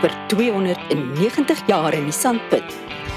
vir 0.00 0.12
290 0.28 1.62
jaar 1.66 1.94
in 1.94 2.04
die 2.08 2.14
sandput. 2.14 2.76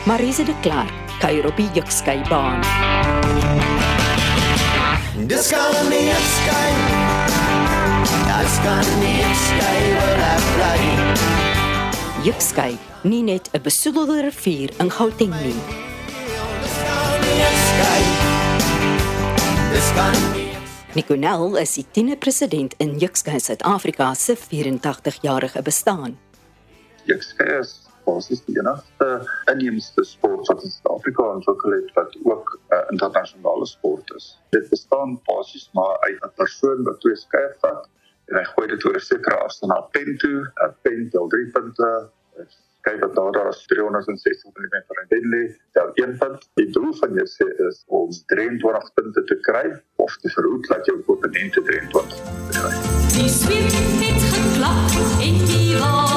Marise 0.10 0.44
de 0.44 0.56
Klerk 0.62 0.94
kuier 1.22 1.46
op 1.46 1.58
die 1.58 1.70
Jukskei 1.76 2.18
baan. 2.30 2.64
Dis 5.30 5.52
kan 5.54 5.90
nie 5.90 6.10
skyn. 6.34 6.80
Dis 8.26 8.56
kan 8.66 8.90
nie 9.04 9.30
skyn 9.46 9.88
wil 10.00 10.24
ek 10.28 10.48
bly. 10.56 10.80
Jukskei, 12.26 12.78
nie 13.04 13.24
net 13.24 13.50
'n 13.54 13.62
besoedelde 13.62 14.22
rivier 14.22 14.70
in 14.80 14.90
Gauteng 14.90 15.34
nie. 15.42 15.62
Dis 16.62 16.78
kan 16.86 17.22
nie 17.22 17.52
skyn. 17.68 18.10
Dis 19.74 19.92
kan 19.96 20.18
nie 20.34 20.42
Niconel 20.94 21.56
is 21.56 21.74
die 21.74 21.86
10de 21.94 22.18
president 22.18 22.74
in 22.78 22.98
Jukskei 22.98 23.40
Suid-Afrika 23.40 24.14
se 24.14 24.36
84-jarige 24.36 25.62
bestaan. 25.62 26.18
Jukskei 27.12 27.60
is 27.60 27.72
basies 28.06 28.42
die 28.48 28.56
enigste 28.60 29.08
inheemse 29.52 30.04
sport 30.08 30.48
wat 30.48 30.64
in 30.64 30.72
Suid-Afrika 30.72 31.26
ontwikkel 31.36 31.76
het 31.76 31.90
wat 31.98 32.16
ook 32.24 32.54
'n 32.54 32.76
uh, 32.76 32.86
internasionale 32.94 33.66
sport 33.66 34.14
is. 34.16 34.28
Dit 34.56 34.70
bestaan 34.70 35.20
basies 35.28 35.70
maar 35.74 36.00
uit 36.08 36.24
'n 36.24 36.34
persoon 36.36 36.84
wat 36.88 37.00
twee 37.00 37.16
skeie 37.16 37.52
vat 37.64 37.90
en 38.28 38.38
hy 38.38 38.44
gooi 38.54 38.68
dit 38.68 38.86
oor 38.86 38.96
'n 38.96 39.08
sekere 39.12 39.38
afstand 39.46 39.74
na 39.74 39.80
'n 39.80 39.90
pen 39.92 40.18
toe. 40.18 40.40
'n 40.68 40.76
Pen 40.82 41.10
tel 41.10 41.28
3 41.28 41.52
punte. 41.52 42.10
Kyk 42.82 43.00
dat 43.02 43.16
daar 43.16 43.32
daar 43.32 43.50
is 43.50 43.66
360 43.66 44.52
mm 44.56 44.76
in 45.02 45.08
dit 45.10 45.26
lê. 45.34 45.44
Tel 45.72 45.92
een 45.94 46.18
punt. 46.18 46.50
Die 46.54 46.70
doel 46.70 46.94
van 46.94 47.14
jou 47.14 47.28
sê 47.28 47.48
is 47.68 47.84
om 47.88 48.10
23 48.26 48.94
punte 48.94 49.24
te 49.24 49.38
kry 49.40 49.82
of 49.96 50.18
te 50.18 50.30
verhoed 50.30 50.68
dat 50.68 50.86
jou 50.86 50.98
opponent 51.00 51.54
23 51.54 51.92
punte 51.92 52.16
kry. 52.56 52.72
Die 53.18 53.30
swem 53.30 53.68
het 54.06 54.24
geklap 54.34 54.90
en 55.28 55.36
die 55.52 55.78
wawinne 55.78 56.11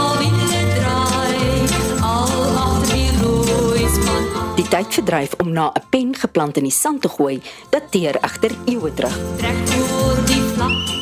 Die 4.64 4.72
tydverdryf 4.72 5.34
om 5.42 5.52
na 5.52 5.68
'n 5.68 5.82
pen 5.90 6.14
geplant 6.16 6.56
in 6.56 6.64
die 6.64 6.72
sand 6.72 7.02
te 7.02 7.08
gooi, 7.08 7.42
dateer 7.70 8.16
egter 8.16 8.52
eeue 8.64 8.94
terug. 8.94 9.16
Trek 9.36 9.60
oor 9.76 10.24
die 10.26 10.40
vlakte 10.56 10.94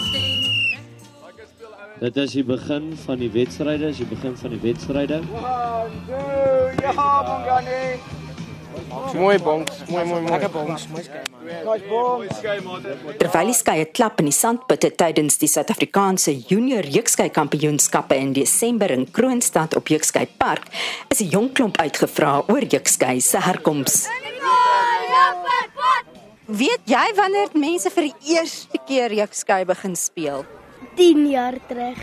Dit 2.00 2.16
is 2.16 2.33
die 2.33 2.44
begin 2.44 2.96
van 3.05 3.18
die 3.18 3.30
wedstryde, 3.30 3.88
is 3.88 3.96
die 3.96 4.06
begin 4.06 4.36
van 4.36 4.50
die 4.50 4.60
wedstryde. 4.60 5.20
Mooi 9.14 9.38
bonks, 9.38 9.82
mooi 9.88 10.04
mooi 10.04 10.20
mooi. 10.20 10.32
Lekker 10.32 10.50
bonks, 10.50 10.86
mooi 10.88 11.02
skei 11.04 12.60
man. 12.64 12.84
Terwyl 13.18 13.50
die 13.50 13.56
skeie 13.56 13.86
klap 13.90 14.20
in 14.22 14.28
die 14.30 14.36
sandputte 14.36 14.90
tydens 14.98 15.38
die 15.40 15.50
Suid-Afrikaanse 15.50 16.34
Junior 16.48 16.86
Jukskei 16.86 17.28
Kampioenskappe 17.34 18.16
in 18.16 18.32
Desember 18.36 18.92
in 18.94 19.06
Kroonstad 19.10 19.76
op 19.76 19.92
Jukskei 19.92 20.26
Park, 20.38 20.68
is 21.10 21.20
'n 21.20 21.28
jong 21.28 21.52
klomp 21.52 21.76
uitgevra 21.78 22.42
oor 22.48 22.64
Jukskei 22.64 23.20
se 23.20 23.38
herkoms. 23.38 24.08
Weet 26.46 26.84
jy 26.84 27.06
wanneer 27.16 27.48
mense 27.54 27.90
vir 27.90 28.02
die 28.10 28.34
eerste 28.34 28.78
keer 28.86 29.12
Jukskei 29.12 29.64
begin 29.64 29.96
speel? 29.96 30.44
10 30.96 31.30
jaar 31.30 31.56
terug. 31.68 31.98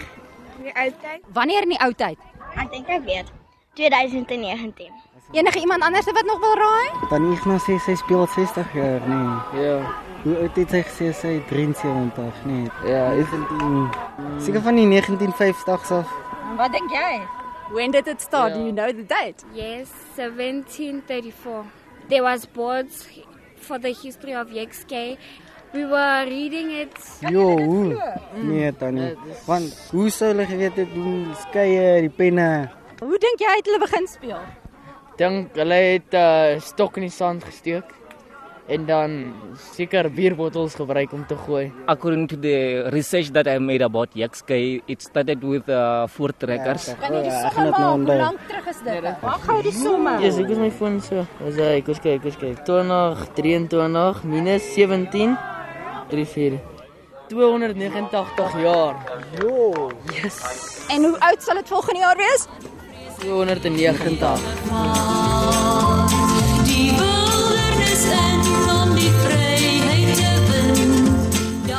Die 0.63 0.73
ou 0.75 0.89
tyd. 1.01 1.21
Wanneer 1.33 1.63
in 1.63 1.69
die 1.69 1.81
ou 1.85 1.93
tyd? 1.93 2.17
Ek 2.55 2.71
dink 2.71 2.89
ek 2.89 3.05
weet. 3.05 3.27
2019. 3.75 4.89
Enige 5.31 5.59
iemand 5.59 5.83
anders 5.83 6.05
wat 6.05 6.25
nog 6.25 6.39
wil 6.39 6.55
raai? 6.55 6.89
Dan 7.09 7.31
Ignas 7.31 7.63
sê 7.63 7.75
sy 7.77 7.93
speel 7.95 8.19
al 8.19 8.27
60 8.27 8.73
jaar, 8.73 9.01
nee. 9.05 9.63
Ja. 9.63 9.75
Hoe 10.23 10.37
oud 10.41 10.55
het 10.57 10.71
sy 10.73 10.79
gesê 10.87 11.09
sy 11.13 11.33
73, 11.49 12.39
nee. 12.49 12.65
Ja, 12.89 13.11
is 13.13 13.29
19 13.29 13.91
Seker 14.41 14.63
van 14.65 14.75
die 14.75 14.87
1950s 14.89 15.91
af. 15.93 16.09
Wat 16.57 16.73
dink 16.73 16.89
jy? 16.89 17.19
When 17.71 17.91
did 17.91 18.07
it 18.07 18.21
start? 18.21 18.53
Do 18.53 18.59
you 18.59 18.73
know 18.73 18.89
the 18.89 19.05
date? 19.05 19.45
Yes, 19.53 19.91
1734. 20.15 21.63
There 22.07 22.23
was 22.23 22.47
boards 22.47 23.05
for 23.61 23.77
the 23.77 23.93
history 23.93 24.33
of 24.33 24.49
Yexkay. 24.49 25.17
We 25.73 25.85
were 25.85 26.25
reading 26.25 26.71
it. 26.71 26.97
Jo, 27.19 27.53
hoe? 27.59 28.17
Nee, 28.33 28.75
tannie. 28.75 29.13
Want 29.45 29.77
hoe 29.91 30.09
sou 30.09 30.31
hulle 30.31 30.45
geweet 30.49 30.81
het 30.81 30.89
hoe 30.95 31.35
skeie 31.43 32.01
die 32.01 32.09
penne? 32.09 32.49
Hoe 32.99 33.21
dink 33.21 33.45
jy 33.45 33.53
het 33.59 33.69
hulle 33.69 33.79
begin 33.85 34.09
speel? 34.09 34.41
Dink 35.19 35.55
hulle 35.59 35.75
het 35.75 36.13
'n 36.13 36.55
uh, 36.55 36.59
stok 36.63 36.97
in 36.97 37.03
die 37.03 37.11
sand 37.11 37.43
gesteek 37.43 37.83
en 38.69 38.85
dan 38.85 39.33
seker 39.75 40.07
bierbottels 40.13 40.75
gebruik 40.75 41.11
om 41.11 41.25
te 41.27 41.35
gooi. 41.35 41.71
According 41.87 42.27
to 42.29 42.35
the 42.37 42.87
research 42.93 43.31
that 43.31 43.47
I 43.47 43.57
made 43.57 43.81
about 43.83 44.09
Yexkay, 44.13 44.81
it 44.87 45.01
started 45.01 45.43
with 45.43 45.67
uh, 45.69 46.07
four 46.07 46.31
trackers. 46.37 46.93
Kan 47.01 47.13
jy 47.17 47.21
die 47.25 47.31
Ja, 47.31 47.41
ek 47.49 47.53
gaan 47.53 47.65
somme 47.65 47.71
dit 47.71 47.79
nou 47.79 47.97
maak? 47.97 48.07
Hoe 48.07 48.17
lank 48.21 48.39
terug 48.47 48.67
is 48.67 48.79
dit? 48.85 49.03
Wag 49.21 49.45
gou 49.45 49.61
die 49.61 49.71
somme. 49.75 50.15
Ja, 50.21 50.31
ek 50.43 50.49
is 50.55 50.57
my 50.57 50.71
foon 50.71 51.01
so. 51.01 51.25
Dis 51.43 51.55
hy, 51.57 51.81
kom 51.81 51.93
kyk, 52.05 52.21
kom 52.21 52.31
kyk. 52.39 52.63
20 52.65 53.27
23 53.35 54.23
minus 54.23 54.73
17 54.75 55.37
34 56.09 56.59
289 57.29 58.61
jaar. 58.63 58.95
Jo, 59.41 59.89
Yes. 60.13 60.39
En 60.89 61.03
hoe 61.03 61.19
oud 61.19 61.41
sal 61.43 61.55
dit 61.55 61.67
volgende 61.67 61.99
jaar 61.99 62.17
wees? 62.17 62.47
290. 63.19 64.39
Die 66.65 66.91
wildernis 66.97 68.03
in 68.05 68.41
om 68.73 68.93
die 68.95 69.11
vryheid 69.23 70.15
te 70.19 70.31
wen. 70.47 70.93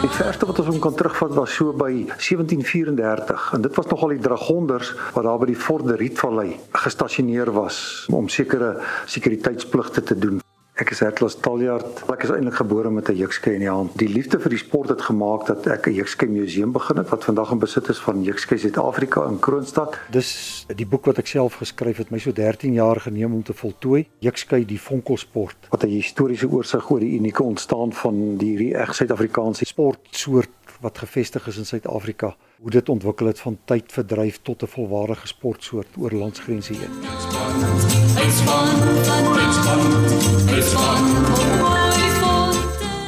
Die 0.00 0.12
verste 0.16 0.46
wat 0.46 0.60
ons 0.64 0.78
kan 0.78 0.94
terugvat 0.94 1.34
was 1.38 1.54
so 1.54 1.72
by 1.72 1.92
1734 2.18 3.50
en 3.56 3.64
dit 3.64 3.80
was 3.80 3.90
nogal 3.92 4.14
die 4.16 4.22
dragonders 4.24 4.92
wat 5.14 5.24
daar 5.24 5.40
by 5.40 5.50
die 5.52 5.58
Fort 5.68 5.88
de 5.88 5.96
Rietvallei 5.96 6.54
gestasioneer 6.84 7.52
was 7.56 8.06
om 8.12 8.28
sekere 8.28 8.76
sekuriteitspligte 9.06 10.02
te 10.02 10.18
doen. 10.18 10.40
Ek 10.80 10.94
is 10.94 11.02
Hertlas 11.04 11.34
Taljaard. 11.36 11.98
Ek 12.08 12.22
is 12.24 12.30
eintlik 12.32 12.54
gebore 12.56 12.88
met 12.90 13.10
'n 13.10 13.16
jukskei 13.16 13.52
in 13.52 13.60
die 13.60 13.68
hand. 13.68 13.98
Die 14.00 14.08
liefde 14.08 14.40
vir 14.40 14.48
die 14.48 14.58
sport 14.58 14.88
het 14.88 15.02
gemaak 15.02 15.44
dat 15.46 15.66
ek 15.66 15.88
'n 15.88 15.92
jukskei 15.92 16.26
museum 16.26 16.72
begin 16.72 16.96
het 16.96 17.10
wat 17.10 17.24
vandag 17.24 17.50
in 17.52 17.58
besit 17.58 17.88
is 17.88 17.98
van 17.98 18.22
Jukskei 18.24 18.58
Suid-Afrika 18.58 19.28
in 19.28 19.38
Kroonstad. 19.38 19.98
Dis 20.10 20.64
die 20.74 20.86
boek 20.86 21.04
wat 21.04 21.18
ek 21.18 21.26
self 21.26 21.60
geskryf 21.60 21.98
het, 21.98 22.10
my 22.10 22.18
so 22.18 22.32
13 22.32 22.72
jaar 22.72 22.96
geneem 23.00 23.34
om 23.34 23.42
te 23.42 23.52
voltooi. 23.52 24.08
Jukskei 24.20 24.64
die 24.64 24.80
vonkelsport 24.80 25.68
wat 25.68 25.84
'n 25.84 25.88
historiese 25.88 26.48
oorsig 26.48 26.90
oor 26.90 27.00
die 27.00 27.18
unieke 27.18 27.42
ontstaan 27.42 27.92
van 27.92 28.36
die 28.38 28.56
hierdie 28.56 28.76
reg 28.76 28.94
Suid-Afrikaanse 28.94 29.64
sportsoort 29.64 30.48
wat 30.80 30.98
gevestig 30.98 31.46
is 31.46 31.56
in 31.56 31.66
Suid-Afrika. 31.66 32.36
Hoe 32.60 32.70
dit 32.70 32.88
ontwikkel 32.88 33.26
het 33.26 33.40
van 33.40 33.58
tydverdryf 33.64 34.38
tot 34.42 34.62
'n 34.62 34.66
volwaardige 34.66 35.26
sportsoort 35.26 35.88
oor 35.98 36.12
landsgrense 36.12 36.72
heen. 36.72 36.94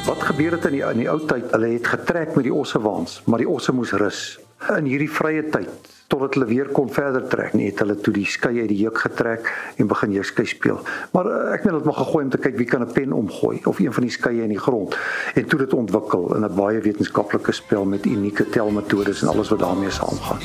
Wat 0.05 0.21
gebeur 0.23 0.51
het 0.51 0.65
in 0.65 0.71
die 0.71 0.83
in 0.83 0.97
die 0.97 1.09
ou 1.09 1.25
tyd? 1.25 1.51
Hulle 1.51 1.67
het 1.67 1.87
getrek 1.87 2.35
met 2.35 2.43
die 2.43 2.53
ossewaans, 2.53 3.21
maar 3.25 3.37
die 3.37 3.49
osse 3.49 3.71
moes 3.71 3.91
rus. 3.91 4.39
In 4.77 4.85
hierdie 4.85 5.11
vrye 5.11 5.49
tyd 5.49 5.92
totdat 6.07 6.33
hulle 6.33 6.45
weer 6.45 6.69
kon 6.75 6.89
verder 6.91 7.27
trek, 7.27 7.53
nee, 7.53 7.71
het 7.71 7.79
hulle 7.79 7.95
toe 7.95 8.13
die 8.13 8.25
skei 8.25 8.59
uit 8.59 8.69
die 8.69 8.77
juk 8.83 8.97
getrek 9.05 9.49
en 9.77 9.87
begin 9.87 10.11
jou 10.11 10.23
skei 10.23 10.45
speel. 10.45 10.79
Maar 11.11 11.29
uh, 11.29 11.53
ek 11.55 11.63
het 11.63 11.73
dit 11.73 11.87
maar 11.89 11.99
gegooi 12.01 12.23
om 12.25 12.31
te 12.33 12.37
kyk 12.37 12.57
wie 12.57 12.69
kan 12.69 12.81
'n 12.81 12.91
pen 12.91 13.13
omgooi 13.13 13.61
of 13.65 13.79
een 13.79 13.93
van 13.93 14.03
die 14.03 14.11
skeie 14.11 14.43
in 14.43 14.53
die 14.53 14.59
grond 14.59 14.97
en 15.33 15.45
toe 15.45 15.59
dit 15.59 15.73
ontwikkel 15.73 16.35
in 16.35 16.45
'n 16.45 16.55
baie 16.55 16.79
wetenskaplike 16.81 17.51
spel 17.51 17.85
met 17.85 18.05
unieke 18.05 18.49
telmetodes 18.49 19.21
en 19.21 19.27
alles 19.27 19.49
wat 19.49 19.59
daarmee 19.59 19.91
saamgaan. 19.91 20.39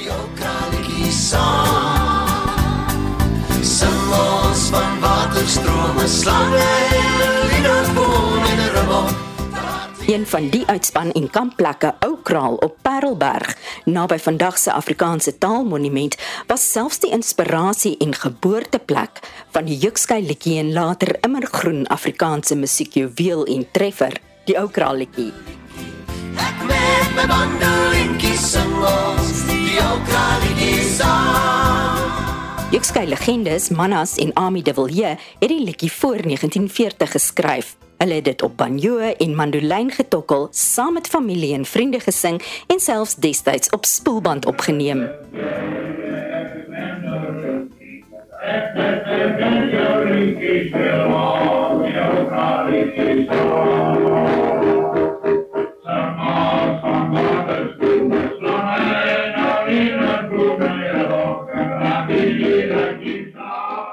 Singels 3.63 4.71
van 4.71 5.01
waterstrome, 5.01 6.07
slange, 6.07 7.38
Een 10.09 10.27
van 10.27 10.49
die 10.49 10.67
uitspan 10.67 11.13
en 11.13 11.31
kampplekke 11.31 11.95
Oukraal 11.99 12.55
op 12.55 12.77
Parelberg, 12.83 13.57
naby 13.85 14.17
vandag 14.19 14.59
se 14.59 14.73
Afrikaanse 14.73 15.39
taalmonument, 15.39 16.17
was 16.47 16.65
selfs 16.73 16.99
die 16.99 17.11
inspirasie 17.11 17.97
en 17.97 18.15
geboorteplek 18.15 19.21
van 19.51 19.69
die 19.69 19.77
Jukskei 19.77 20.23
liedjie 20.25 20.59
en 20.63 20.73
later 20.73 21.19
immergroen 21.21 21.85
Afrikaanse 21.87 22.57
musiekjuweel 22.57 23.45
en 23.45 23.69
treffer, 23.71 24.17
die 24.49 24.57
Oukraal 24.57 25.05
liedjie. 25.05 25.33
Ek 26.41 26.65
met 26.73 27.15
my 27.21 27.29
mandolientjie 27.29 28.37
sing 28.41 28.75
ons 28.81 29.45
die 29.53 29.77
ou 29.85 30.01
kraaltjie 30.09 30.83
saam. 30.97 31.98
Jukskei 32.69 33.07
legendes 33.09 33.71
Manas 33.73 34.19
en 34.21 34.31
Ami 34.37 34.63
de 34.63 34.75
Villiers 34.75 35.21
het 35.39 35.49
die 35.49 35.65
liedjie 35.65 35.93
voor 35.93 36.23
1940 36.23 37.11
geskryf. 37.11 37.77
Hulle 37.97 38.15
het 38.15 38.25
dit 38.25 38.43
op 38.43 38.57
banjo 38.57 38.99
en 38.99 39.35
mandolyn 39.35 39.91
getokkel, 39.91 40.49
saam 40.51 40.93
met 40.93 41.09
familie 41.09 41.55
en 41.55 41.65
vriende 41.65 42.01
gesing 42.01 42.43
en 42.67 42.81
selfs 42.81 43.15
destyds 43.15 43.71
op 43.71 43.85
spoelband 43.85 44.47
opgeneem. 44.47 45.09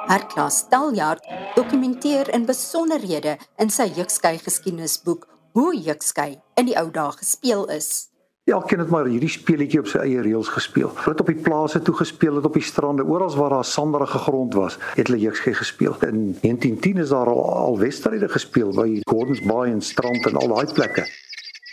Herklaas 0.05 0.67
Taljaard 0.69 1.23
dokumenteer 1.55 2.29
in 2.29 2.43
besonderhede 2.45 3.39
in 3.57 3.71
sy 3.73 3.87
Jukskei 3.95 4.35
geskiedenisboek 4.37 5.23
hoe 5.57 5.71
Jukskei 5.73 6.35
in 6.61 6.67
die 6.69 6.75
ou 6.77 6.91
dae 6.93 7.15
gespeel 7.17 7.65
is. 7.73 8.11
Elkeen 8.45 8.83
het 8.83 8.91
maar 8.93 9.09
hierdie 9.09 9.31
speletjie 9.33 9.81
op 9.81 9.89
sy 9.89 10.03
eie 10.03 10.21
reëls 10.21 10.51
gespeel. 10.53 10.91
Het 11.07 11.23
op 11.23 11.31
die 11.33 11.41
plase 11.47 11.81
toe 11.81 11.95
gespeel, 11.97 12.37
het 12.37 12.45
op 12.45 12.53
die 12.53 12.61
strande, 12.61 13.01
oral 13.01 13.33
waar 13.33 13.57
daar 13.57 13.65
sanderige 13.65 14.21
grond 14.27 14.53
was, 14.53 14.77
het 14.93 15.09
hulle 15.09 15.23
jukskei 15.23 15.55
gespeel. 15.57 15.97
In 16.05 16.37
1910 16.45 17.01
is 17.01 17.09
daar 17.09 17.33
al, 17.33 17.41
al 17.65 17.81
wedstryde 17.81 18.29
gespeel 18.29 18.77
by 18.77 19.01
Gordons 19.09 19.41
Bay 19.41 19.73
en 19.73 19.81
Strand 19.81 20.29
en 20.29 20.37
al 20.37 20.53
daai 20.53 20.73
plekke. 20.77 21.09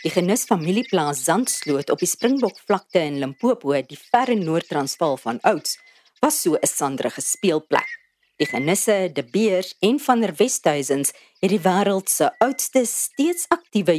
Die 0.01 0.11
Genis 0.11 0.49
familieplaas 0.49 1.21
Zandsloot 1.29 1.93
op 1.93 2.01
die 2.01 2.09
Springbokvlakte 2.09 3.05
in 3.05 3.21
Limpopo, 3.21 3.77
die 3.77 3.99
verre 4.09 4.33
Noord-Transvaal 4.41 5.21
van 5.21 5.37
ouds, 5.45 5.77
was 6.25 6.41
so 6.41 6.57
'n 6.57 6.65
sanderige 6.67 7.21
speelplek. 7.21 8.02
Die 8.43 8.49
Genisse, 8.49 9.09
De 9.13 9.23
Beers 9.23 9.75
en 9.79 9.99
van 9.99 10.19
der 10.19 10.33
Westhuizens 10.35 11.13
het 11.39 11.51
die 11.53 11.61
wêreld 11.63 12.09
se 12.11 12.27
oudste 12.43 12.81
steeds 12.83 13.45
aktiewe 13.47 13.93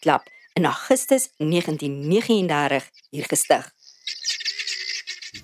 klub 0.00 0.30
in 0.56 0.64
Augustus 0.64 1.28
1939 1.36 2.86
hier 3.10 3.26
gestig. 3.28 3.66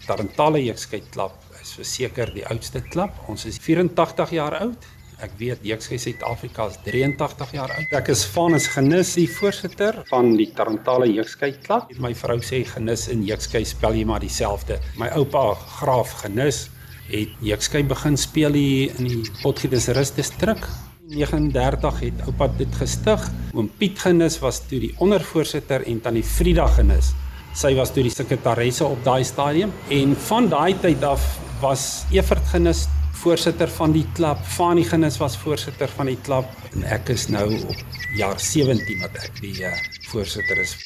Tarantale 0.06 0.74
Klub 1.10 1.34
is 1.60 1.74
verseker 1.76 2.32
die 2.32 2.46
oudste 2.46 2.80
klub. 2.80 3.12
Ons 3.28 3.44
is 3.44 3.58
84 3.60 4.30
jaar 4.30 4.56
oud. 4.62 4.88
Ek 5.20 5.36
weet 5.36 5.60
Jukskei 5.62 5.98
Suid-Afrika 5.98 6.70
is 6.72 6.80
83 6.88 7.52
jaar 7.52 7.76
oud. 7.76 7.92
Ek 7.92 8.08
is 8.08 8.24
Vanus 8.32 8.70
Genis, 8.72 9.12
die 9.12 9.28
voorsitter 9.28 10.00
van 10.08 10.32
die 10.40 10.48
Tarantale 10.54 11.12
Klub. 11.60 11.92
My 12.00 12.14
vrou 12.14 12.40
sê 12.40 12.64
Genis 12.64 13.10
en 13.12 13.28
Jukskei 13.28 13.66
spel 13.68 14.00
jy 14.00 14.08
maar 14.08 14.24
dieselfde. 14.24 14.80
My 14.96 15.12
oupa 15.20 15.52
Graaf 15.82 16.22
Genis 16.24 16.70
het 17.08 17.40
Jukskei 17.44 17.82
begin 17.88 18.16
speel 18.20 18.56
hier 18.56 18.98
in 19.00 19.08
die 19.08 19.32
Potgietersrus 19.42 20.12
distrik. 20.16 20.66
39 21.08 22.00
het 22.04 22.26
oupa 22.26 22.50
dit 22.58 22.74
gestig. 22.76 23.22
Oom 23.56 23.70
Piet 23.80 23.98
Genis 24.02 24.36
was 24.42 24.60
toe 24.68 24.80
die 24.82 24.92
ondervoorsitter 25.00 25.86
en 25.88 26.02
tannie 26.04 26.24
Frida 26.24 26.66
Genis. 26.76 27.14
Sy 27.56 27.72
was 27.78 27.94
toe 27.94 28.04
die 28.04 28.12
sekretaresse 28.12 28.84
op 28.84 29.00
daai 29.06 29.24
stadium 29.24 29.72
en 29.94 30.14
van 30.28 30.50
daai 30.52 30.76
tyd 30.82 31.04
af 31.06 31.24
was 31.62 32.04
Evert 32.14 32.44
Genis 32.52 32.86
voorsitter 33.18 33.70
van 33.80 33.92
die 33.96 34.04
klub. 34.14 34.38
Fanie 34.44 34.84
Genis 34.86 35.18
was 35.18 35.36
voorsitter 35.36 35.90
van 35.96 36.12
die 36.12 36.18
klub 36.22 36.68
en 36.74 36.84
ek 36.86 37.10
is 37.16 37.26
nou 37.32 37.48
op 37.56 37.98
jaar 38.18 38.38
17 38.38 39.00
wat 39.02 39.16
ek 39.24 39.40
die 39.42 39.56
uh, 39.64 39.72
voorsitter 40.12 40.60
is. 40.62 40.76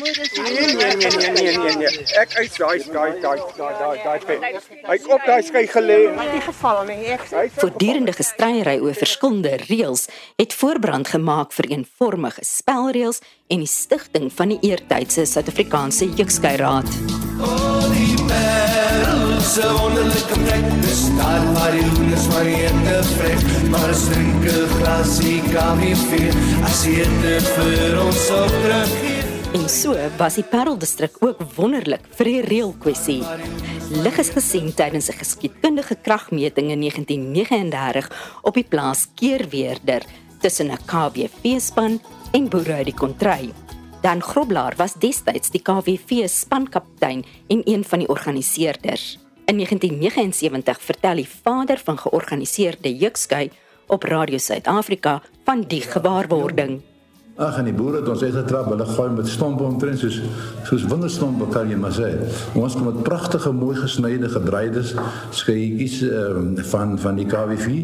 Nee 0.00 0.12
nee 0.74 0.96
nee 0.96 1.10
nee 1.10 1.30
nee 1.30 1.58
nee 1.58 1.76
nee. 1.76 2.04
Ek 2.16 2.32
uit 2.34 2.56
daai 2.56 2.78
daai 2.92 3.20
daai 3.20 3.40
daai 3.56 3.74
daai 3.78 3.98
daai 4.04 4.20
pen. 4.24 4.44
Hy 4.86 4.96
het 4.96 5.08
op 5.12 5.26
daai 5.26 5.42
skei 5.44 5.66
gelê. 5.68 5.98
Nie 6.16 6.40
geval 6.40 6.84
nie. 6.88 6.96
Ek 7.12 7.26
Voortdurende 7.58 8.14
gestryery 8.16 8.78
oor 8.80 8.96
verskillende 8.96 9.58
reëls 9.66 10.06
het 10.40 10.56
voorbrand 10.56 11.12
gemaak 11.12 11.52
vir 11.52 11.68
eenvormige 11.76 12.44
spelreëls 12.46 13.20
en 13.52 13.60
die 13.60 13.68
stigting 13.68 14.30
van 14.32 14.54
die 14.54 14.58
eertydse 14.70 15.26
Suid-Afrikaanse 15.28 16.08
Jukskei 16.16 16.56
Raad. 16.56 16.88
Se 19.52 19.68
wonderlike 19.76 20.38
plek, 20.46 20.68
dis 20.80 21.02
daar 21.18 21.44
waar 21.52 21.74
die 21.76 21.84
hoenders 21.84 22.28
maar 22.32 22.46
eete 22.48 23.00
vrek, 23.10 23.42
maar 23.74 23.88
ons 23.88 24.04
drink 24.08 24.44
'n 24.44 24.68
glasie 24.78 25.42
koffie 25.52 26.30
as 26.64 26.84
jy 26.86 27.04
dit 27.22 27.48
vir 27.56 28.00
ons 28.00 28.30
op 28.30 28.48
teruggee. 28.62 29.21
En 29.52 29.68
so 29.68 29.92
was 30.16 30.38
die 30.38 30.44
Parel-distrik 30.48 31.18
ook 31.20 31.42
wonderlik 31.58 32.06
vir 32.16 32.28
die 32.30 32.40
reëlkwessie. 32.46 33.20
Lig 34.00 34.20
is 34.22 34.30
gesien 34.32 34.70
tydens 34.72 35.10
'n 35.10 35.18
geskiedkundige 35.20 35.96
kragmeting 36.00 36.70
in 36.70 36.80
1939 36.80 38.08
op 38.42 38.54
die 38.54 38.64
plaas 38.64 39.08
Keerweerder 39.14 40.02
tussen 40.40 40.70
'n 40.72 40.78
KWV-span 40.86 42.00
en 42.32 42.48
boere 42.48 42.72
uit 42.72 42.84
die 42.84 42.94
kontry. 42.94 43.52
Dan 44.00 44.22
Groblaar 44.22 44.74
was 44.76 44.94
destyds 44.94 45.50
die 45.50 45.62
KWV 45.62 46.28
spankaptein 46.28 47.24
en 47.48 47.60
een 47.64 47.84
van 47.84 47.98
die 47.98 48.08
organiseerders. 48.08 49.18
In 49.44 49.56
1979 49.56 50.80
vertel 50.80 51.14
die 51.14 51.28
vader 51.42 51.80
van 51.84 51.98
georganiseerde 51.98 52.96
Jukskei 52.96 53.50
op 53.86 54.02
Radio 54.02 54.38
Suid-Afrika 54.38 55.22
van 55.44 55.60
die 55.60 55.80
gewaarwording. 55.80 56.91
Ag 57.40 57.56
en 57.56 57.64
die 57.64 57.72
boere 57.72 58.02
het 58.02 58.08
ons 58.12 58.20
uitgetrap, 58.20 58.66
hulle 58.68 58.84
gooi 58.84 59.06
met 59.14 59.28
stompe 59.32 59.64
omtrent 59.64 60.02
soos 60.02 60.18
soos 60.68 60.82
winderstompe 60.84 61.46
kan 61.54 61.70
jy 61.70 61.78
maar 61.80 61.94
sê. 61.96 62.10
Ons 62.60 62.76
kom 62.76 62.90
met 62.90 62.98
pragtige 63.06 63.54
mooi 63.56 63.72
gesnyde 63.78 64.28
gedraaides 64.28 64.92
skeietjies 65.38 66.02
uh, 66.10 66.34
van 66.74 66.98
van 67.00 67.16
die 67.16 67.24
KWV 67.30 67.78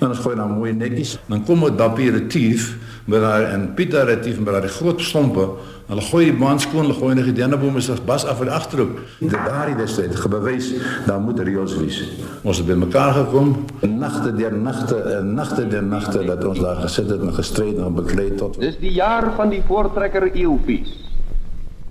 en 0.00 0.08
ons 0.08 0.22
gooi 0.24 0.32
dan 0.40 0.56
mooi 0.56 0.72
netjies. 0.72 1.18
Dan 1.28 1.44
kom 1.44 1.66
dit 1.66 1.76
papier 1.76 2.16
retief 2.16 2.70
met 3.06 3.22
daai 3.22 3.44
en 3.54 3.74
Pieter 3.74 4.04
retief 4.06 4.38
met 4.42 4.54
daai 4.54 4.68
groot 4.68 5.00
stompe. 5.00 5.46
Hulle 5.86 6.02
gooi 6.02 6.24
die 6.26 6.34
baan 6.34 6.58
skoon, 6.58 6.88
hulle 6.88 6.96
gooi 6.98 7.14
net 7.14 7.28
die 7.28 7.36
dennebome 7.36 7.80
se 7.80 7.94
bas 8.06 8.24
af 8.26 8.40
in 8.42 8.48
die 8.50 8.54
agterhoek. 8.54 8.96
Dit 9.20 9.36
daardie 9.36 9.76
wedstryd 9.78 10.16
gebewys 10.18 10.72
daar 11.06 11.20
moet 11.22 11.38
reëls 11.38 11.76
wees. 11.78 12.00
Ons 12.42 12.58
het 12.58 12.66
bymekaar 12.66 13.14
gekom, 13.20 13.54
nagte 13.86 14.34
deur 14.34 14.58
nagte 14.58 14.98
en 15.14 15.34
nagte 15.38 15.68
deur 15.70 15.86
nagte 15.86 16.24
dat 16.26 16.44
ons 16.44 16.58
daar 16.58 16.82
gesit 16.82 17.10
het 17.14 17.22
en 17.22 17.34
gestryd 17.38 17.78
en 17.78 17.94
beklei 17.94 18.32
tot 18.34 18.58
Dis 18.60 18.78
die 18.82 18.96
jaar 18.98 19.30
van 19.38 19.54
die 19.54 19.62
voortrekker 19.68 20.32
eeuwpies. 20.32 20.90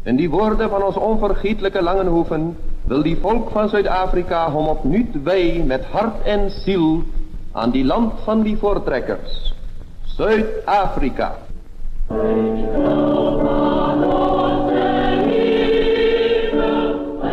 In 0.06 0.20
die 0.20 0.30
woorde 0.30 0.68
van 0.70 0.84
ons 0.84 1.00
onvergeetlike 1.00 1.82
Langenhoven 1.82 2.52
wil 2.92 3.02
die 3.02 3.16
volk 3.22 3.50
van 3.56 3.72
Suid-Afrika 3.72 4.44
hom 4.52 4.68
opnuut 4.76 5.16
wy 5.24 5.64
met 5.66 5.88
hart 5.96 6.28
en 6.30 6.50
siel 6.60 7.04
aan 7.56 7.72
die 7.72 7.86
land 7.88 8.20
van 8.28 8.44
die 8.44 8.58
voortrekkers. 8.60 9.55
Suid-Afrika. 10.16 11.42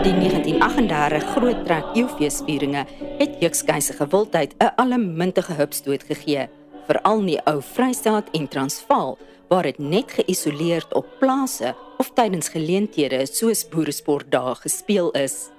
Die 0.03 0.15
1938 0.19 1.29
groot 1.35 1.61
trek 1.63 1.93
eeufeesvieringe 1.95 2.83
het 3.21 3.37
Jukskei 3.39 3.79
se 3.81 3.93
gewildheid 3.93 4.55
'n 4.59 4.75
allemintige 4.83 5.53
hupstoot 5.53 6.03
gegee, 6.03 6.49
veral 6.87 7.19
in 7.19 7.27
die 7.27 7.41
ou 7.47 7.63
Vrystaat 7.63 8.31
en 8.33 8.49
Transvaal 8.49 9.19
waar 9.49 9.63
dit 9.63 9.79
net 9.79 10.13
geïsoleerd 10.13 10.95
op 10.95 11.07
plase 11.19 11.75
of 11.99 12.11
tydens 12.15 12.49
geleenthede 12.49 13.27
soos 13.27 13.69
boeresportdae 13.69 14.55
gespeel 14.55 15.11
is. 15.11 15.51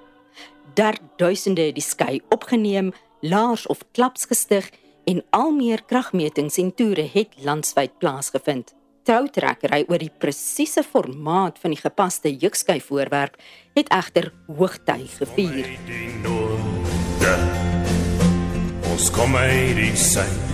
Daar 0.74 0.98
duisende 1.16 1.60
het 1.60 1.74
die 1.74 1.82
skei 1.82 2.20
opgeneem, 2.28 2.92
laars 3.20 3.66
of 3.66 3.78
klaps 3.92 4.24
gestig 4.24 4.70
en 5.04 5.22
al 5.30 5.52
meer 5.52 5.82
kragmetings 5.86 6.58
en 6.58 6.72
toere 6.74 7.04
het 7.12 7.36
landwyd 7.44 7.98
plaasgevind. 7.98 8.74
Troutrekkery 9.04 9.84
oor 9.88 10.00
die 10.00 10.12
presiese 10.12 10.82
formaat 10.82 11.58
van 11.60 11.74
die 11.74 11.80
gepaste 11.80 12.30
jukskei 12.32 12.78
voorwerp 12.80 13.36
het 13.76 13.90
egter 13.92 14.30
hoogtyd 14.48 15.10
gevier. 15.20 15.68
Ons 18.94 19.10
kom 19.12 19.36
die 19.76 19.92
suid. 19.98 20.52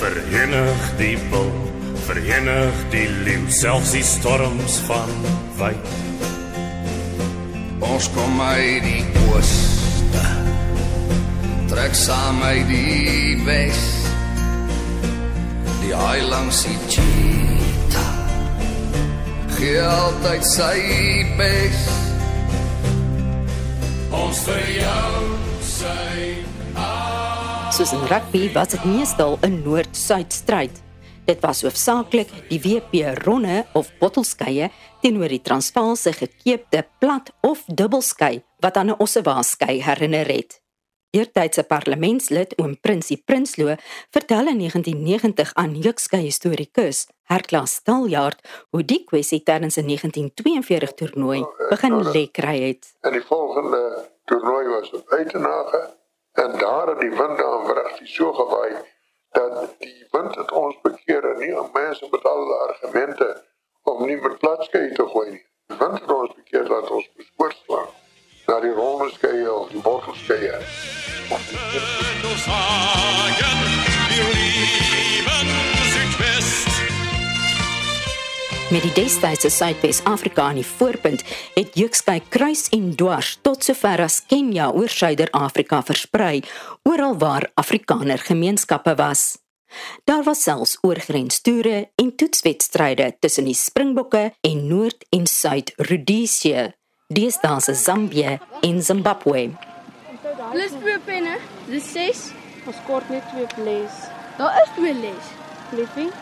Verenig 0.00 0.86
die 1.00 1.16
wil, 1.32 1.50
verenig 2.06 2.84
die 2.92 3.08
leeu, 3.24 3.42
selfs 3.52 3.96
die 3.96 4.04
storms 4.06 4.78
van 4.86 5.10
wyd. 5.58 5.92
Ons 7.80 8.10
kom 8.14 8.40
uit 8.40 8.84
die 8.84 9.02
ooste. 9.26 10.26
Trek 11.70 11.94
saam 11.94 12.40
uit 12.42 12.66
die 12.66 13.36
wes. 13.46 13.80
Die 15.78 15.92
haai 15.94 16.22
langs 16.26 16.64
die 16.66 16.78
cheetah. 16.90 18.08
Gee 19.54 19.76
altyd 19.78 20.48
sy 20.50 20.78
bes. 21.38 21.84
Ons 24.10 24.40
vir 24.48 24.66
jou 24.80 25.28
sy 25.62 26.32
Soos 27.70 27.92
in 27.94 28.02
rugby 28.10 28.48
was 28.56 28.74
dit 28.74 28.88
meestal 28.90 29.38
'n 29.46 29.62
noord-suid 29.62 30.32
stryd. 30.32 30.74
Dit 31.24 31.38
was 31.40 31.62
hoofsaaklik 31.62 32.32
die 32.48 32.58
WP 32.58 33.14
ronde 33.22 33.62
of 33.78 33.92
bottelskeie 34.00 34.70
teenoor 35.02 35.28
die 35.28 35.42
Transvaalse 35.42 36.12
gekeepte 36.12 36.82
plat 36.98 37.30
of 37.40 37.62
dubbelskei 37.68 38.42
wat 38.58 38.76
aan 38.76 38.90
'n 38.90 38.98
ossewaarskei 38.98 39.78
herinner 39.82 40.26
het. 40.26 40.60
Eertydse 41.10 41.64
parlementslid 41.66 42.52
oom 42.62 42.76
Prinsie 42.78 43.16
Prinsloo 43.26 43.74
vertel 44.14 44.46
in 44.52 44.60
1990 44.62 45.54
aan 45.58 45.72
Jukskei 45.74 46.20
historikus 46.22 47.08
Herklaas 47.26 47.72
Staljaard 47.80 48.44
hoe 48.70 48.84
die 48.92 49.00
kwessie 49.08 49.40
tydens 49.42 49.76
'n 49.80 49.88
1942 49.90 50.92
toernooi 51.00 51.40
begin 51.70 51.96
lê 52.14 52.24
kry 52.38 52.58
het. 52.68 52.94
En 53.00 53.12
die 53.12 53.26
volgende 53.32 53.82
toernooi 54.24 54.68
was 54.68 54.90
op 54.90 55.08
Uitenhage 55.08 55.82
en 56.32 56.58
daar 56.58 56.86
het 56.88 57.00
die 57.00 57.14
wind 57.20 57.42
aan 57.42 57.64
wragtig 57.66 58.08
so 58.08 58.32
gewaai 58.32 58.72
dat 59.30 59.74
die 59.78 60.06
wind 60.10 60.34
het 60.34 60.52
ons 60.52 60.76
bekeer 60.82 61.24
en 61.30 61.38
nie 61.38 61.56
aan 61.58 61.70
mense 61.72 62.06
met 62.10 62.24
al 62.24 62.54
argumente 62.68 63.42
om 63.82 64.06
nie 64.06 64.16
met 64.16 64.38
platskei 64.38 64.92
te 64.92 65.06
gooi 65.06 65.30
nie. 65.30 65.46
Die 65.66 65.78
wind 65.78 66.00
het 66.00 66.12
ons 66.12 66.34
bekeer 66.34 66.64
dat 66.64 66.90
ons 66.90 67.10
bespoort 67.16 67.56
slaan. 67.64 67.99
Na 68.50 68.56
maar 68.56 68.64
die 68.64 68.74
rollerskeie 68.74 69.52
of 69.54 69.68
die 69.70 69.80
wortelskeie. 69.82 70.56
ons 71.30 72.42
sagen, 72.42 73.58
wir 74.08 74.26
lieben 74.38 75.50
Südwest. 75.92 76.80
Met 78.70 78.82
die 78.82 78.92
destydse 78.92 79.50
Suidwes-Afrika 79.50 80.42
aan 80.42 80.58
die 80.58 80.66
voorpunt, 80.66 81.22
het 81.54 81.78
Jukskei 81.78 82.18
kruis 82.28 82.66
en 82.74 82.90
dwars 82.96 83.38
tot 83.42 83.62
sover 83.64 84.02
as 84.02 84.18
Kenja 84.26 84.72
oor 84.74 84.90
Suider-Afrika 84.90 85.82
versprei, 85.82 86.42
oral 86.82 87.18
waar 87.22 87.52
Afrikaner 87.54 88.18
gemeenskappe 88.18 88.96
was. 88.98 89.38
Daar 90.04 90.26
was 90.26 90.42
selfs 90.42 90.78
oorgrenstoere 90.82 91.92
en 91.94 92.16
toetswedstryde 92.16 93.16
tussen 93.20 93.44
die 93.44 93.54
Springbokke 93.54 94.32
en 94.40 94.66
Noord- 94.66 95.06
en 95.10 95.26
Suid-Rhodesië, 95.26 96.79
deesdae 97.10 97.60
se 97.60 97.74
Zambië 97.74 98.38
en 98.60 98.82
Zimbabwe. 98.82 99.50
Plus 100.50 100.70
twee 100.70 100.98
penne. 101.04 101.36
Dis 101.66 101.92
6. 101.92 102.20
Ons 102.66 102.76
kort 102.86 103.08
net 103.10 103.26
twee 103.32 103.64
les. 103.64 104.04
Daar 104.38 104.62
is 104.62 104.70
twee 104.76 104.94
les. 104.94 105.32
Flipping. 105.70 106.12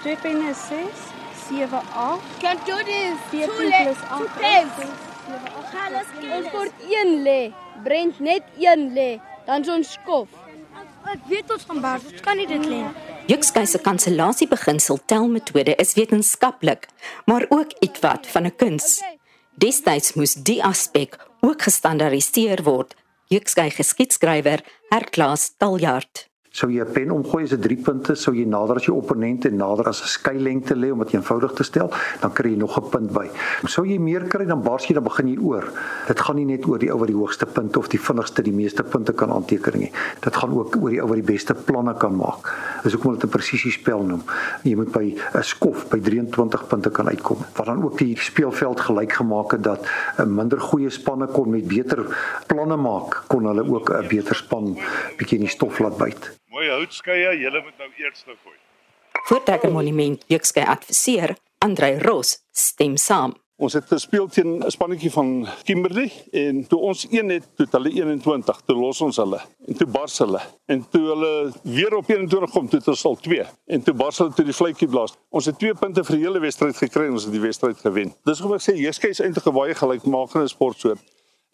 Twee 0.00 0.16
penne 0.22 0.50
is 0.50 0.62
6. 0.68 1.04
7 1.48 1.82
8. 1.94 2.20
Kan 2.40 2.62
jy 2.66 2.78
dit? 2.88 3.28
14 3.30 3.74
plus 3.82 4.00
8. 4.08 5.06
Ons 6.38 6.50
kort 6.54 6.88
een 6.88 7.22
lê. 7.26 7.40
Brent 7.84 8.20
net 8.20 8.42
een 8.58 8.90
lê. 8.96 9.10
Dan 9.46 9.64
so 9.64 9.76
'n 9.76 9.84
skof. 9.84 10.28
Ek 11.06 11.22
weet 11.28 11.50
ons 11.50 11.64
gaan 11.68 11.80
baar. 11.80 12.00
Ons 12.12 12.20
kan 12.20 12.36
nie 12.36 12.46
dit 12.46 12.64
lê. 12.66 12.82
Jukskei 13.26 13.66
se 13.66 13.78
kansellasiebeginsel 13.78 14.98
telmetode 15.06 15.74
is 15.74 15.94
wetenskaplik, 15.94 16.88
maar 17.24 17.46
ook 17.48 17.70
ietwat 17.80 18.26
van 18.26 18.46
'n 18.46 18.56
kuns. 18.56 19.02
Destyds 19.56 20.12
moes 20.20 20.34
die 20.36 20.58
aspek 20.60 21.16
ook 21.40 21.62
gestandaardiseer 21.64 22.60
word. 22.66 22.92
Jukskei 23.32 23.70
geskiedskrywer 23.72 24.60
Herklaas 24.90 25.48
Taljard. 25.56 26.25
Sou 26.56 26.70
jy 26.72 26.80
'n 26.80 26.92
pen 26.92 27.10
omgooi 27.10 27.44
as 27.44 27.52
'n 27.52 27.60
3 27.60 27.76
punte, 27.84 28.14
sou 28.16 28.32
jy 28.32 28.46
nader 28.48 28.76
as 28.76 28.86
jou 28.86 28.96
opponent 28.96 29.44
en 29.44 29.56
nader 29.56 29.88
as 29.88 30.00
'n 30.00 30.08
skeilengte 30.08 30.74
lê 30.74 30.90
om 30.90 30.98
dit 31.04 31.12
eenvoudig 31.12 31.52
te 31.52 31.62
stel, 31.62 31.90
dan 32.20 32.32
kry 32.32 32.50
jy 32.50 32.56
nog 32.56 32.78
'n 32.78 32.88
punt 32.88 33.12
by. 33.12 33.28
Sou 33.66 33.84
jy 33.84 33.98
meer 33.98 34.24
kry 34.24 34.46
dan 34.46 34.62
bars 34.62 34.86
jy 34.86 34.94
dan 34.94 35.04
begin 35.04 35.28
jy 35.28 35.38
oor. 35.38 35.64
Dit 36.06 36.18
gaan 36.18 36.36
nie 36.36 36.46
net 36.46 36.66
oor 36.66 36.78
die 36.78 36.90
ou 36.90 36.98
wat 36.98 37.08
die 37.08 37.16
hoogste 37.16 37.46
punte 37.46 37.78
of 37.78 37.88
die 37.88 38.00
vinnigste 38.00 38.42
die 38.42 38.54
meeste 38.54 38.82
punte 38.82 39.12
kan 39.12 39.30
aanteken 39.30 39.78
nie. 39.78 39.92
Dit 40.20 40.36
gaan 40.36 40.50
ook 40.56 40.76
oor 40.80 40.90
die 40.90 41.02
ou 41.02 41.08
wat 41.08 41.16
die 41.16 41.32
beste 41.34 41.54
planne 41.54 41.94
kan 41.94 42.16
maak. 42.16 42.40
Dis 42.82 42.92
hoekom 42.92 43.10
hulle 43.10 43.20
dit 43.20 43.30
'n 43.30 43.36
presisiespel 43.36 44.02
noem. 44.02 44.22
Jy 44.62 44.76
moet 44.76 44.92
by 44.92 45.14
'n 45.34 45.42
skof 45.42 45.90
by 45.90 46.00
23 46.00 46.66
punte 46.68 46.90
kan 46.90 47.08
uitkom. 47.08 47.38
Wat 47.54 47.66
dan 47.66 47.84
ook 47.84 47.98
die 47.98 48.16
speelveld 48.16 48.80
gelyk 48.80 49.12
gemaak 49.12 49.50
het 49.50 49.62
dat 49.62 49.86
'n 50.18 50.34
minder 50.34 50.60
goeie 50.60 50.90
spanne 50.90 51.26
kon 51.26 51.50
met 51.50 51.68
beter 51.68 52.06
planne 52.46 52.76
maak, 52.76 53.24
kon 53.26 53.44
hulle 53.44 53.64
ook 53.68 53.90
'n 53.90 54.08
beter 54.08 54.34
span 54.34 54.78
bietjie 55.18 55.38
in 55.38 55.44
die 55.44 55.52
stof 55.52 55.78
laat 55.80 55.98
byt. 55.98 56.36
Mooi 56.56 56.70
houtskeie, 56.72 57.34
julle 57.36 57.60
moet 57.60 57.80
nou 57.82 57.86
eerste 58.00 58.32
gooi. 58.40 58.54
Voortrekker 59.28 59.68
Monument 59.72 60.22
Jukskei 60.32 60.62
adviseer 60.64 61.34
Andrei 61.60 61.98
Ross 62.00 62.38
stem 62.56 62.94
saam. 62.96 63.34
Ons 63.60 63.74
het 63.76 63.84
gespeel 63.90 64.28
teen 64.32 64.64
'n 64.64 64.70
spannetjie 64.72 65.10
van 65.12 65.48
Kimberley 65.68 66.08
en 66.32 66.66
toe 66.66 66.78
ons 66.78 67.06
een 67.10 67.28
het, 67.28 67.44
toe 67.56 67.66
hulle 67.70 67.90
21, 67.92 68.60
toe 68.64 68.76
los 68.76 69.00
ons 69.00 69.16
hulle 69.16 69.40
en 69.66 69.76
toe 69.76 69.86
bars 69.86 70.18
hulle. 70.18 70.40
En 70.66 70.86
toe 70.90 71.02
hulle 71.10 71.52
weer 71.62 71.96
op 71.96 72.08
21 72.08 72.50
kom, 72.50 72.68
toe 72.68 72.78
het 72.78 72.88
ons 72.88 73.04
al 73.04 73.16
2 73.16 73.44
en 73.66 73.82
toe 73.82 73.94
bars 73.94 74.18
hulle 74.18 74.32
toe 74.32 74.44
die 74.44 74.56
vletjie 74.56 74.88
blaas. 74.88 75.14
Ons 75.28 75.44
het 75.44 75.58
2 75.58 75.74
punte 75.74 76.04
vir 76.04 76.16
die 76.16 76.24
hele 76.24 76.40
wedstryd 76.40 76.76
gekry 76.76 77.04
en 77.04 77.12
ons 77.12 77.24
het 77.24 77.32
die 77.32 77.40
wedstryd 77.40 77.76
gewen. 77.76 78.14
Dis 78.24 78.38
hoekom 78.38 78.56
ek 78.56 78.64
sê 78.64 78.76
Jeskei 78.76 79.10
is 79.10 79.20
eintlik 79.20 79.46
'n 79.46 79.54
baie 79.54 79.74
gelykmakende 79.74 80.48
sportsoort. 80.48 81.04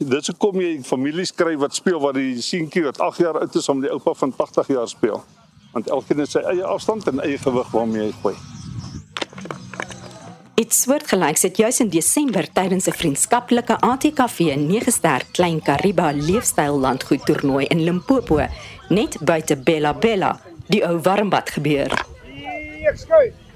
Dit 0.02 0.18
is 0.18 0.32
hoekom 0.32 0.58
jy 0.58 0.80
families 0.82 1.30
kry 1.30 1.52
wat 1.60 1.76
speel 1.78 2.00
wat 2.02 2.16
die 2.18 2.40
seentjie 2.42 2.82
wat 2.82 2.98
8 2.98 3.22
jaar 3.22 3.36
oud 3.38 3.54
is 3.58 3.68
om 3.70 3.82
die 3.82 3.90
oupa 3.92 4.14
van 4.18 4.32
80 4.34 4.72
jaar 4.74 4.88
speel. 4.90 5.20
Want 5.72 5.90
elkeen 5.94 6.22
het 6.24 6.32
sy 6.32 6.42
eie 6.50 6.64
afstand 6.66 7.06
en 7.06 7.22
eie 7.22 7.38
gewig 7.38 7.70
waarmee 7.70 8.08
hy 8.08 8.14
gooi. 8.22 8.34
Iets 10.58 10.82
soortgelyks 10.84 11.46
het 11.46 11.56
juis 11.56 11.78
in 11.84 11.90
Desember 11.90 12.48
tydens 12.52 12.88
'n 12.88 12.98
vriendskaplike 12.98 13.78
ATKV 13.80 14.56
9 14.56 14.92
ster 14.92 15.22
Klein 15.32 15.62
Kariba 15.62 16.10
leefstyl 16.12 16.78
landgoed 16.78 17.24
toernooi 17.26 17.64
in 17.66 17.84
Limpopo 17.84 18.40
net 18.88 19.16
buite 19.20 19.56
Bella 19.56 19.94
Bella, 19.94 20.40
die 20.66 20.82
ou 20.84 20.98
warmbad 21.00 21.50
gebeur. 21.50 21.90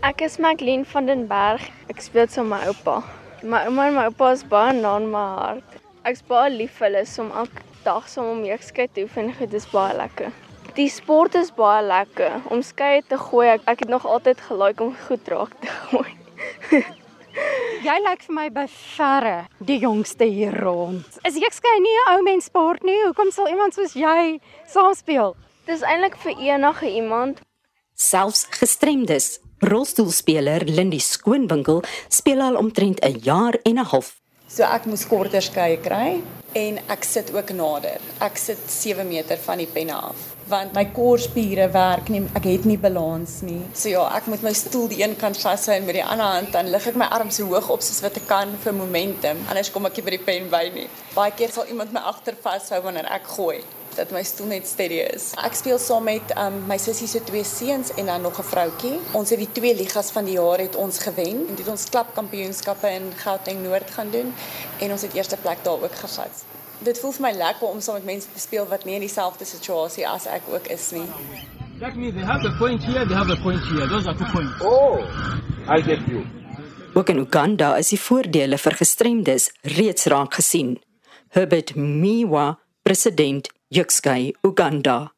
Ek 0.01 0.21
is 0.21 0.39
Maclean 0.39 0.85
van 0.85 1.07
den 1.07 1.27
Berg. 1.27 1.63
Ek 1.89 2.01
speel 2.01 2.29
saam 2.29 2.49
met 2.49 2.61
my 2.61 2.67
oupa. 2.67 3.03
My 3.43 3.65
ouma 3.67 3.87
en 3.87 3.95
my 3.95 4.05
oupa 4.05 4.33
is 4.33 4.45
baie 4.45 4.73
na 4.73 4.97
in 4.97 5.11
my 5.11 5.27
hart. 5.37 5.76
Ek's 6.07 6.23
baie 6.23 6.53
lief 6.55 6.77
vir 6.79 6.87
hulle 6.87 7.01
om 7.19 7.31
elke 7.41 7.63
dag 7.83 8.05
saam 8.07 8.29
om 8.31 8.43
jeugskei 8.47 8.85
te 8.87 9.03
oefen. 9.03 9.33
Dit 9.41 9.55
is 9.59 9.65
baie 9.73 9.95
lekker. 9.99 10.31
Die 10.77 10.87
sport 10.93 11.35
is 11.35 11.49
baie 11.57 11.81
lekker. 11.83 12.45
Om 12.55 12.61
skei 12.63 13.01
te 13.09 13.17
gooi, 13.19 13.49
ek, 13.57 13.65
ek 13.73 13.81
het 13.83 13.91
nog 13.91 14.05
altyd 14.07 14.39
gelike 14.47 14.85
om 14.85 14.93
goed 15.09 15.31
raak 15.33 15.57
te 15.59 15.73
gooi. 15.89 16.13
Jy 17.83 17.97
lyk 18.05 18.23
vir 18.23 18.37
my 18.37 18.45
by 18.55 18.65
verre 18.71 19.35
die 19.67 19.81
jongste 19.83 20.29
hier 20.31 20.55
rond. 20.63 21.19
Is 21.27 21.41
jekskei 21.43 21.75
nie 21.83 21.97
'n 21.97 22.13
ou 22.13 22.23
mens 22.29 22.47
sport 22.53 22.87
nie? 22.87 23.01
Hoekom 23.09 23.33
sal 23.35 23.51
iemand 23.51 23.75
soos 23.75 23.97
jy 23.99 24.39
saam 24.71 24.95
speel? 24.95 25.35
Dis 25.67 25.83
eintlik 25.83 26.15
vir 26.23 26.39
enige 26.39 26.87
iemand. 26.87 27.43
Selfs 27.95 28.47
gestremdes. 28.61 29.41
Rolstoelspeler 29.59 30.63
Lindy 30.71 30.99
Skoonwinkel 31.03 31.83
speel 32.09 32.41
al 32.41 32.57
omtrent 32.63 33.03
'n 33.03 33.19
jaar 33.27 33.59
en 33.65 33.83
'n 33.83 33.91
half. 33.91 34.15
So 34.47 34.63
ek 34.63 34.85
moes 34.87 35.03
korter 35.11 35.43
skeie 35.43 35.81
kry 35.83 36.21
en 36.57 36.77
ek 36.93 37.03
sit 37.05 37.33
ook 37.35 37.49
nader. 37.59 38.03
Ek 38.23 38.39
sit 38.39 38.61
7 38.71 39.03
meter 39.09 39.41
van 39.43 39.59
die 39.59 39.67
penne 39.67 39.99
af 39.99 40.33
want 40.47 40.77
my 40.79 40.85
korspiere 40.95 41.65
werk 41.75 42.07
nie. 42.15 42.21
Ek 42.39 42.45
het 42.47 42.69
nie 42.71 42.77
balans 42.79 43.41
nie. 43.43 43.65
So 43.75 43.91
ja, 43.91 44.05
ek 44.15 44.29
moet 44.31 44.45
my 44.47 44.53
stoel 44.55 44.87
die 44.93 45.01
een 45.01 45.17
kant 45.19 45.41
vashou 45.43 45.75
en 45.75 45.89
met 45.89 45.99
die 45.99 46.05
ander 46.05 46.37
hand 46.37 46.53
dan 46.55 46.71
lig 46.71 46.87
ek 46.87 47.01
my 47.03 47.09
arms 47.17 47.41
so 47.41 47.49
hoog 47.51 47.73
op 47.75 47.83
soos 47.83 47.99
wat 48.05 48.21
ek 48.21 48.29
kan 48.31 48.55
vir 48.63 48.77
momentum. 48.79 49.43
Anders 49.51 49.73
kom 49.75 49.91
ek 49.91 49.99
nie 49.99 50.07
by 50.07 50.15
die 50.15 50.23
pen 50.29 50.47
by 50.53 50.63
nie. 50.77 50.87
Baie 51.17 51.35
keer 51.35 51.51
sal 51.51 51.67
iemand 51.67 51.91
my 51.97 52.05
agter 52.07 52.39
vashou 52.47 52.79
wanneer 52.87 53.11
ek 53.19 53.27
gooi 53.35 53.59
dat 53.97 54.11
my 54.15 54.23
stoel 54.23 54.47
net 54.47 54.67
steady 54.69 55.01
is. 55.03 55.31
Ek 55.43 55.55
speel 55.59 55.79
saam 55.83 56.05
met 56.05 56.35
um, 56.39 56.59
my 56.69 56.79
sussie 56.79 57.09
se 57.09 57.23
twee 57.25 57.45
seuns 57.45 57.93
en 57.97 58.07
dan 58.07 58.21
nog 58.21 58.39
'n 58.39 58.49
vroutjie. 58.53 58.99
Ons 59.13 59.31
het 59.31 59.39
die 59.39 59.53
twee 59.53 59.75
ligas 59.75 60.11
van 60.11 60.25
die 60.25 60.37
jaar 60.37 60.59
het 60.59 60.77
ons 60.77 60.99
gewen 60.99 61.47
en 61.49 61.55
dit 61.55 61.69
ons 61.69 61.89
klapkampioenskappe 61.89 62.89
in 62.91 63.13
Gauteng 63.17 63.63
Noord 63.63 63.91
gaan 63.91 64.11
doen 64.11 64.35
en 64.81 64.91
ons 64.91 65.03
het 65.03 65.15
eerste 65.15 65.37
plek 65.37 65.65
daar 65.65 65.83
ook 65.83 65.95
gevat. 65.95 66.45
Dit 66.79 66.99
voel 66.99 67.13
vir 67.13 67.23
my 67.23 67.33
lekker 67.33 67.69
om 67.69 67.81
saam 67.81 67.95
met 67.95 68.05
mense 68.05 68.29
te 68.33 68.41
speel 68.41 68.67
wat 68.69 68.85
nie 68.85 68.95
in 68.95 69.01
dieselfde 69.01 69.45
situasie 69.45 70.09
as 70.09 70.27
ek 70.27 70.43
ook 70.53 70.67
is 70.67 70.91
nie. 70.91 71.09
That 71.81 71.95
means 71.95 72.15
they 72.15 72.25
have 72.25 72.45
a 72.45 72.57
point 72.59 72.83
here, 72.85 73.07
they 73.07 73.17
have 73.17 73.33
a 73.33 73.37
point 73.37 73.65
here. 73.65 73.89
Those 73.89 74.09
are 74.09 74.17
two 74.17 74.29
points. 74.33 74.53
Oh, 74.61 75.01
I 75.69 75.83
get 75.83 76.01
you. 76.09 76.25
Ook 76.97 77.09
in 77.09 77.19
Uganda 77.19 77.75
is 77.77 77.91
die 77.93 78.01
voordele 78.01 78.57
vir 78.57 78.77
gestremdes 78.79 79.51
reeds 79.77 80.07
raak 80.09 80.39
gesien. 80.39 80.79
Herbert 81.29 81.75
Miwa, 81.77 82.55
president 82.83 83.51
Jukskei 83.73 84.33
Uganda. 84.45 85.11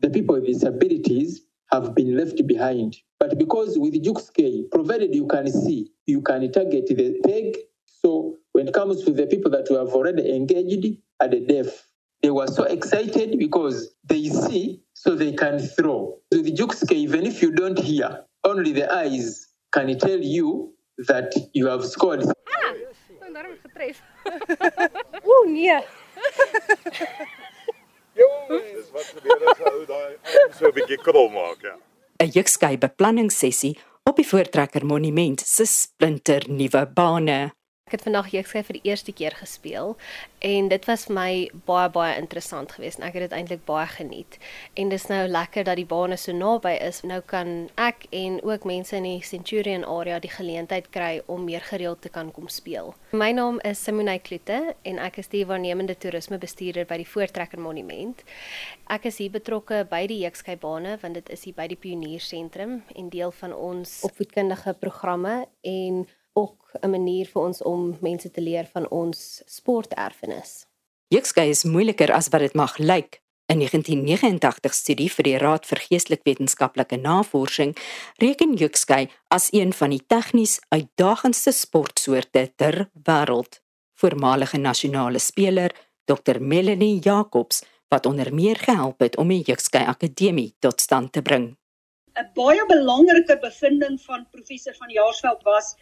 the 0.00 0.10
people 0.10 0.34
with 0.34 0.46
disabilities 0.46 1.40
have 1.72 1.94
been 1.94 2.16
left 2.16 2.46
behind. 2.46 2.96
But 3.18 3.38
because 3.38 3.78
with 3.78 3.94
Juxkey, 4.04 4.70
provided 4.70 5.14
you 5.14 5.26
can 5.26 5.50
see, 5.50 5.90
you 6.06 6.20
can 6.20 6.52
target 6.52 6.86
the 6.88 7.18
peg. 7.24 7.56
So 7.86 8.36
when 8.52 8.68
it 8.68 8.74
comes 8.74 9.02
to 9.04 9.12
the 9.12 9.26
people 9.26 9.50
that 9.52 9.66
we 9.70 9.76
have 9.76 9.88
already 9.88 10.34
engaged 10.34 10.98
are 11.20 11.28
the 11.28 11.40
deaf, 11.40 11.86
they 12.22 12.30
were 12.30 12.46
so 12.46 12.64
excited 12.64 13.38
because 13.38 13.94
they 14.04 14.28
see, 14.28 14.82
so 14.92 15.14
they 15.14 15.32
can 15.32 15.58
throw. 15.58 16.18
So 16.32 16.42
the 16.42 16.52
Juxkey, 16.52 16.92
even 16.92 17.26
if 17.26 17.40
you 17.40 17.50
don't 17.50 17.78
hear, 17.78 18.24
only 18.44 18.72
the 18.72 18.92
eyes 18.92 19.48
can 19.72 19.98
tell 19.98 20.18
you 20.18 20.74
that 21.08 21.32
you 21.54 21.66
have 21.66 21.84
scored. 21.84 22.24
Daarom 23.36 23.52
getref. 23.60 24.00
Ooh 25.28 25.44
nee. 25.46 25.84
Dis 28.16 28.88
wat 28.94 29.08
gebeur 29.14 29.42
as 29.50 29.60
'n 29.60 29.72
ou 29.72 29.84
daai 29.90 30.14
arm 30.14 30.52
so 30.58 30.66
'n 30.68 30.74
bietjie 30.76 30.98
krol 31.02 31.28
maak, 31.28 31.60
ja. 31.62 31.76
'n 32.22 32.32
Jukskei 32.36 32.78
beplanningssessie 32.78 33.76
op 34.08 34.16
die 34.16 34.26
Voortrekker 34.26 34.84
Monument 34.86 35.40
se 35.40 35.66
splinter 35.66 36.42
nuwe 36.48 36.86
bane. 36.86 37.52
Ek 37.86 38.00
het 38.00 38.02
vandag 38.02 38.32
jeugskei 38.34 38.64
vir 38.66 38.74
die 38.80 38.88
eerste 38.90 39.12
keer 39.14 39.34
gespeel 39.38 39.92
en 40.42 40.68
dit 40.72 40.86
was 40.90 41.04
vir 41.06 41.14
my 41.14 41.34
baie 41.68 41.90
baie 41.94 42.16
interessant 42.18 42.72
geweest 42.74 42.98
en 42.98 43.04
ek 43.06 43.14
het 43.14 43.24
dit 43.28 43.36
eintlik 43.38 43.62
baie 43.68 43.84
geniet. 43.92 44.38
En 44.74 44.90
dis 44.90 45.06
nou 45.06 45.20
lekker 45.30 45.68
dat 45.68 45.78
die 45.78 45.86
bane 45.86 46.18
so 46.18 46.34
naby 46.34 46.72
is. 46.88 46.98
Nou 47.06 47.20
kan 47.34 47.52
ek 47.78 48.08
en 48.10 48.40
ook 48.42 48.66
mense 48.66 48.98
in 48.98 49.06
die 49.06 49.22
Centurion 49.22 49.86
area 49.86 50.18
die 50.18 50.32
geleentheid 50.34 50.90
kry 50.90 51.22
om 51.30 51.46
meer 51.46 51.62
gereeld 51.68 52.02
te 52.02 52.10
kan 52.10 52.34
kom 52.34 52.50
speel. 52.50 52.90
My 53.14 53.30
naam 53.38 53.62
is 53.62 53.84
Simone 53.86 54.18
Kloete 54.18 54.74
en 54.82 54.98
ek 55.06 55.22
is 55.22 55.30
die 55.30 55.46
waarnemende 55.46 55.94
toerismebestuurder 55.94 56.90
by 56.90 56.98
die 57.04 57.08
Voortrekker 57.14 57.62
Monument. 57.62 58.26
Ek 58.90 59.06
is 59.14 59.22
hier 59.22 59.38
betrokke 59.38 59.84
by 59.86 60.08
die 60.10 60.24
jeugskei 60.24 60.58
bane 60.58 60.98
want 61.06 61.22
dit 61.22 61.34
is 61.38 61.46
hier 61.46 61.54
by 61.54 61.70
die 61.70 61.78
Pioniersentrum 61.78 62.80
en 62.98 63.14
deel 63.14 63.30
van 63.44 63.54
ons 63.54 64.00
opvoedkundige 64.10 64.74
programme 64.82 65.44
en 65.62 66.08
ook 66.36 66.70
'n 66.82 66.90
manier 66.90 67.26
vir 67.26 67.42
ons 67.42 67.62
om 67.62 67.96
mense 68.00 68.30
te 68.30 68.40
leer 68.40 68.66
van 68.72 68.88
ons 68.90 69.42
sporterfenis. 69.46 70.66
Jukskei 71.08 71.48
is 71.48 71.64
moeiliker 71.64 72.12
as 72.12 72.28
wat 72.28 72.40
dit 72.40 72.54
mag 72.54 72.78
lyk. 72.78 73.22
'n 73.46 73.58
1989 73.58 74.74
studie 74.74 75.10
vir 75.12 75.24
die 75.24 75.38
Raad 75.38 75.66
vir 75.66 75.78
Geestelik-Wetenskaplike 75.78 76.96
Navorsing 76.96 77.76
reken 78.18 78.54
jukskei 78.54 79.08
as 79.28 79.52
een 79.52 79.72
van 79.72 79.90
die 79.90 80.02
tegnies 80.06 80.60
uitdagendste 80.68 81.52
sportsoorte 81.52 82.52
ter 82.56 82.90
wêreld. 83.08 83.60
Voormalige 83.94 84.58
nasionale 84.58 85.18
speler 85.18 85.70
Dr 86.04 86.40
Melanie 86.40 86.98
Jacobs 86.98 87.62
wat 87.88 88.06
onder 88.06 88.34
meer 88.34 88.56
gehelp 88.56 89.00
het 89.00 89.16
om 89.16 89.28
die 89.28 89.42
Jukskei 89.46 89.84
Akademie 89.86 90.54
tot 90.58 90.80
stand 90.80 91.12
te 91.12 91.22
bring. 91.22 91.56
'n 92.16 92.30
Baie 92.34 92.66
belangrike 92.66 93.38
bevinding 93.38 94.00
van 94.00 94.26
professor 94.30 94.74
van 94.74 94.90
Jaarsveld 94.90 95.42
was 95.42 95.76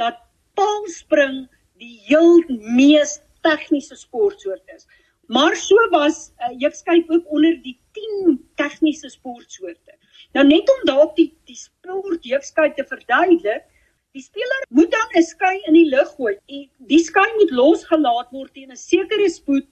dat 0.00 0.18
paalspring 0.58 1.44
die 1.80 1.96
heel 2.08 2.42
mees 2.76 3.18
tegniese 3.44 3.96
sportsoort 3.96 4.64
is. 4.74 4.86
Maar 5.30 5.56
so 5.56 5.76
was 5.92 6.32
uh, 6.42 6.50
Jukskei 6.58 7.04
ook 7.06 7.28
onder 7.30 7.62
die 7.62 7.78
10 7.92 8.48
tegniese 8.54 9.08
sportsoorte. 9.08 9.94
Nou 10.32 10.46
net 10.46 10.70
om 10.70 10.86
dalk 10.88 11.14
die 11.16 11.30
die 11.48 11.58
sport 11.58 12.26
Jukskei 12.26 12.72
te 12.74 12.84
verduidelik, 12.86 13.66
die 14.14 14.22
speler 14.22 14.64
moet 14.74 14.90
dan 14.90 15.14
'n 15.18 15.22
skei 15.22 15.60
in 15.70 15.76
die 15.78 15.88
lug 15.88 16.08
gooi. 16.16 16.34
En 16.46 16.66
die 16.90 17.02
skei 17.04 17.26
moet 17.36 17.54
losgelaat 17.54 18.30
word 18.34 18.52
teen 18.54 18.72
'n 18.74 18.76
sekere 18.76 19.28
spoed 19.30 19.68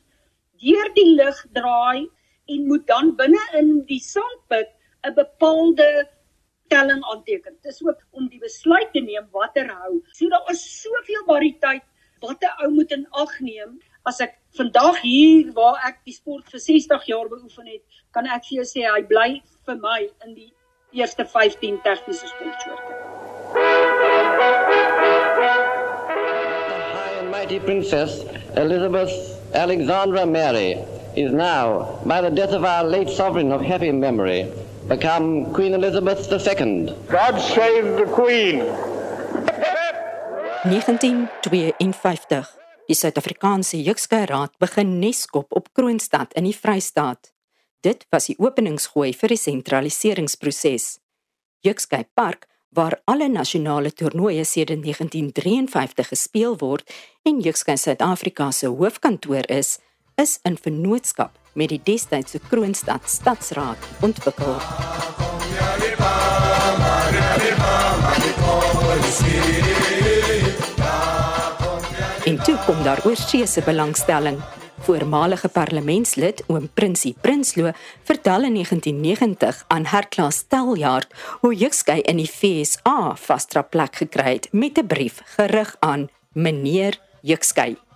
deur 0.62 0.92
die 0.94 1.10
lug 1.18 1.42
draai 1.58 2.06
en 2.46 2.66
moet 2.66 2.86
dan 2.86 3.16
binne 3.16 3.42
in 3.58 3.82
die 3.90 4.00
sandpit 4.00 4.70
'n 5.02 5.14
bepaalde 5.14 6.08
telling 6.68 7.04
aanteken. 7.12 7.56
Dit 7.62 7.72
is 7.72 7.82
ook 7.84 8.02
om 8.10 8.28
die 8.28 8.40
besluit 8.40 8.92
te 8.92 9.00
neem 9.00 9.28
watter 9.32 9.68
hou. 9.68 10.00
So 10.12 10.28
daar 10.28 10.50
is 10.52 10.64
soveel 10.82 11.24
variëteit 11.26 11.84
wat 12.20 12.42
'n 12.42 12.64
ou 12.64 12.70
moet 12.70 12.92
in 12.92 13.06
ag 13.10 13.40
neem. 13.40 13.78
As 14.02 14.20
ek 14.20 14.38
vandag 14.56 15.00
hier 15.00 15.52
waar 15.52 15.80
ek 15.86 15.98
die 16.04 16.14
sport 16.14 16.48
vir 16.50 16.60
60 16.60 17.06
jaar 17.06 17.28
beoefen 17.28 17.66
het, 17.66 17.82
kan 18.12 18.26
ek 18.26 18.44
vir 18.48 18.56
jou 18.62 18.64
sê 18.64 18.86
hy 18.88 19.02
bly 19.02 19.42
vir 19.66 19.76
my 19.76 20.08
in 20.24 20.34
die 20.34 20.52
eerste 20.92 21.24
15 21.24 21.80
tegniese 21.82 22.26
sportsoorte. 22.26 22.92
High 26.94 27.18
and 27.20 27.30
mighty 27.30 27.60
princess 27.60 28.24
Elizabeth 28.56 29.12
Alexandra 29.54 30.26
Mary 30.26 30.78
is 31.16 31.32
now, 31.32 31.98
by 32.04 32.20
the 32.20 32.30
death 32.30 32.52
of 32.52 32.64
our 32.64 32.84
late 32.84 33.10
sovereign 33.10 33.52
of 33.52 33.60
happy 33.60 33.92
memory, 33.92 34.46
become 34.88 35.52
Queen 35.52 35.74
Elizabeth 35.74 36.32
II. 36.32 36.94
God 37.08 37.40
save 37.40 37.96
the 37.96 38.06
Queen. 38.14 38.64
1952. 40.64 42.56
Die 42.88 42.96
Suid-Afrikaanse 42.96 43.82
Jukskei 43.82 44.24
Raad 44.24 44.56
begin 44.58 44.98
neskop 44.98 45.52
op 45.52 45.68
Kroonstad 45.72 46.32
in 46.32 46.44
die 46.48 46.56
Vrystaat. 46.56 47.34
Dit 47.84 48.06
was 48.10 48.30
die 48.30 48.38
openingsgooi 48.40 49.12
vir 49.12 49.28
die 49.34 49.40
sentraliseringsproses. 49.40 50.96
Jukskei 51.60 52.06
Park 52.14 52.48
waar 52.72 53.00
alle 53.04 53.28
nasionale 53.28 53.92
toernooie 53.92 54.44
sedert 54.44 54.82
1953 54.84 56.08
gespeel 56.08 56.56
word 56.60 56.88
en 57.28 57.40
Jukskei 57.44 57.76
Suid-Afrika 57.76 58.50
se 58.50 58.66
hoofkantoor 58.72 59.48
is, 59.52 59.78
is 60.18 60.38
in 60.42 60.56
vennootskap 60.58 61.30
met 61.54 61.70
die 61.70 61.80
destydse 61.84 62.40
Kroonstad 62.50 63.06
Stadsraad 63.10 63.88
ontwikkel. 64.02 64.56
En 72.26 72.38
toe 72.44 72.58
kom 72.66 72.82
daar 72.82 73.00
oorsee 73.06 73.46
se 73.46 73.62
belangstelling. 73.64 74.40
Voormalige 74.88 75.48
parlementslid 75.48 76.42
oom 76.46 76.68
Prinsie 76.74 77.14
Prinsloo 77.20 77.72
vertel 78.02 78.44
in 78.44 78.54
1990 78.54 79.64
aan 79.68 79.86
Herklaas 79.86 80.42
Steljaard 80.44 81.14
hoe 81.40 81.54
Jukskei 81.54 82.00
in 82.00 82.16
die 82.22 82.30
FSA 82.30 83.14
vasdra 83.16 83.62
plek 83.62 84.02
gekry 84.02 84.38
het 84.38 84.48
met 84.52 84.78
'n 84.78 84.86
brief 84.86 85.22
gerig 85.36 85.76
aan 85.80 86.08
meneer 86.32 86.98
Jukskei. 87.20 87.87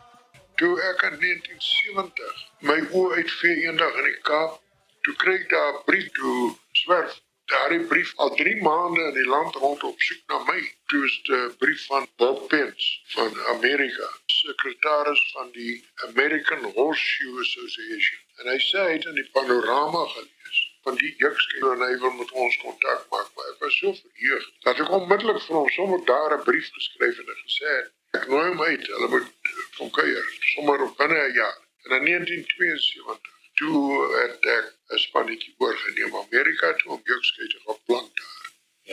Toe 0.61 0.73
ek 0.91 1.03
in 1.09 1.19
1970 1.25 2.47
my 2.71 2.79
oë 3.01 3.21
uitvee 3.21 3.57
eendag 3.67 4.01
in 4.03 4.09
die 4.11 4.21
Kaap, 4.29 4.61
toe 5.03 5.15
kry 5.25 5.35
ek 5.41 5.49
daar 5.55 5.75
'n 5.75 5.85
brief 5.91 6.09
toe 6.19 6.41
swerf 6.85 7.21
daardie 7.53 7.85
brief 7.93 8.13
al 8.17 8.35
3 8.37 8.63
maande 8.63 9.03
in 9.09 9.15
die 9.15 9.29
land 9.35 9.55
rond 9.55 9.83
op 9.85 10.01
soek 10.01 10.23
na 10.27 10.39
my. 10.49 10.61
Toe 10.91 11.05
is 11.05 11.17
'n 11.29 11.55
brief 11.63 11.87
van 11.87 12.07
Bob 12.17 12.49
Pence 12.49 12.87
van 13.15 13.41
Amerika, 13.55 14.09
sekretaris 14.27 15.23
van 15.33 15.49
die 15.53 15.75
American 16.09 16.63
Horseshoe 16.77 17.41
Association. 17.41 18.21
En 18.39 18.53
hy 18.53 18.59
sê 18.69 18.79
hy 18.87 18.93
het 18.93 19.05
in 19.05 19.19
die 19.21 19.31
panorama 19.33 20.05
gelees 20.15 20.61
van 20.85 20.95
die 21.03 21.15
jukskei 21.25 21.61
en 21.73 21.85
hy 21.87 21.99
wil 22.05 22.15
met 22.21 22.31
ons 22.45 22.57
kontak 22.63 23.05
maak, 23.11 23.29
maar 23.35 23.51
ek 23.53 23.59
was 23.65 23.77
so 23.79 23.93
verheug 24.01 24.47
dat 24.67 24.81
ek 24.85 24.95
onmiddellik 24.99 25.43
vir 25.47 25.57
hom 25.57 25.69
sommer 25.77 26.05
daar 26.13 26.39
'n 26.39 26.47
brief 26.49 26.71
geskryf 26.79 27.19
en 27.19 27.37
gesê 27.45 27.69
het 27.77 27.93
ek 28.19 28.27
nooi 28.29 28.49
hom 28.49 28.63
uit, 28.63 28.87
hulle 28.87 29.09
moet 29.09 29.29
van 29.77 29.91
kuier 29.91 30.27
sommer 30.41 30.83
op 30.83 30.97
binne 30.97 31.29
'n 31.29 31.33
jaar. 31.33 31.59
En 31.83 31.91
in 31.97 32.05
1972 32.05 33.33
toe 33.55 33.81
het 34.21 34.45
ek 34.59 34.67
'n 34.95 34.99
spannetjie 34.99 35.55
oorgeneem 35.59 36.17
Amerika 36.17 36.75
toe 36.75 36.93
om 36.93 37.01
jukskei 37.05 37.49
te 37.49 37.61
gaan 37.65 37.81
plant 37.85 38.13
daar. 38.15 38.43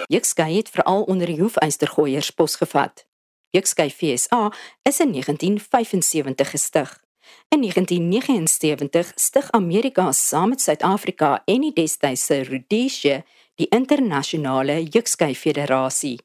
Jukskei 0.08 0.58
het 0.58 0.70
veral 0.70 1.04
onder 1.04 1.28
die 1.28 1.40
hoefystergooiers 1.40 2.30
posgevat. 2.30 3.08
Jukskei 3.50 3.90
FSA 3.90 4.54
is 4.82 5.00
in 5.00 5.12
1975 5.12 6.50
gestig. 6.50 7.04
In 7.48 7.62
1979 7.62 9.12
stig 9.16 9.52
Amerika 9.52 10.12
saam 10.12 10.50
met 10.50 10.62
Suid-Afrika 10.62 11.42
en 11.46 11.62
die 11.62 11.74
destydse 11.74 12.44
Rhodesia 12.44 13.24
die 13.56 13.68
internasionale 13.70 14.84
Jukskei 14.84 15.36
Federasie. 15.36 16.20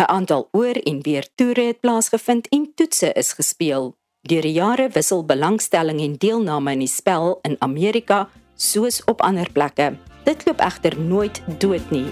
'n 0.00 0.08
Aantal 0.08 0.48
oor 0.52 0.76
en 0.90 1.02
weer 1.02 1.28
toere 1.34 1.60
het 1.60 1.80
plaasgevind 1.80 2.48
en 2.48 2.72
toetse 2.74 3.12
is 3.12 3.32
gespeel. 3.32 3.94
Deur 4.20 4.42
die 4.42 4.52
jare 4.52 4.88
wissel 4.88 5.24
belangstelling 5.24 6.00
en 6.00 6.14
deelname 6.18 6.72
in 6.72 6.78
die 6.78 6.88
spel 6.88 7.38
in 7.42 7.56
Amerika 7.58 8.28
soos 8.56 9.04
op 9.04 9.20
ander 9.20 9.52
plekke. 9.52 9.96
Dit 10.24 10.46
loop 10.46 10.60
egter 10.60 11.00
nooit 11.00 11.42
dood 11.58 11.90
nie. 11.90 12.08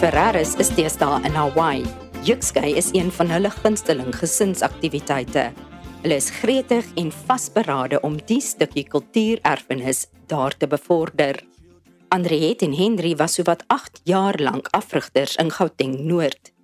Ferraris 0.00 0.54
is 0.56 0.70
deesdae 0.72 1.18
in 1.28 1.34
Hawaii. 1.36 1.82
Jukskei 2.24 2.70
is 2.80 2.86
een 2.96 3.10
van 3.12 3.28
hulle 3.28 3.50
gunsteling 3.52 4.14
gesinsaktiwiteite. 4.16 5.42
Hulle 6.00 6.16
is 6.16 6.30
gretig 6.38 6.86
en 6.96 7.10
vasberade 7.12 8.00
om 8.00 8.16
die 8.30 8.40
stukkie 8.40 8.86
kultuurerfenis 8.88 10.06
daar 10.32 10.56
te 10.56 10.70
bevorder. 10.72 11.42
Andriet 12.08 12.64
en 12.64 12.72
Henry 12.78 13.12
was 13.20 13.36
sowat 13.36 13.66
8 13.68 14.00
jaar 14.08 14.40
lank 14.40 14.72
afrigters 14.72 15.36
in 15.36 15.52
Gauteng 15.52 15.98
Noord. 15.98 16.54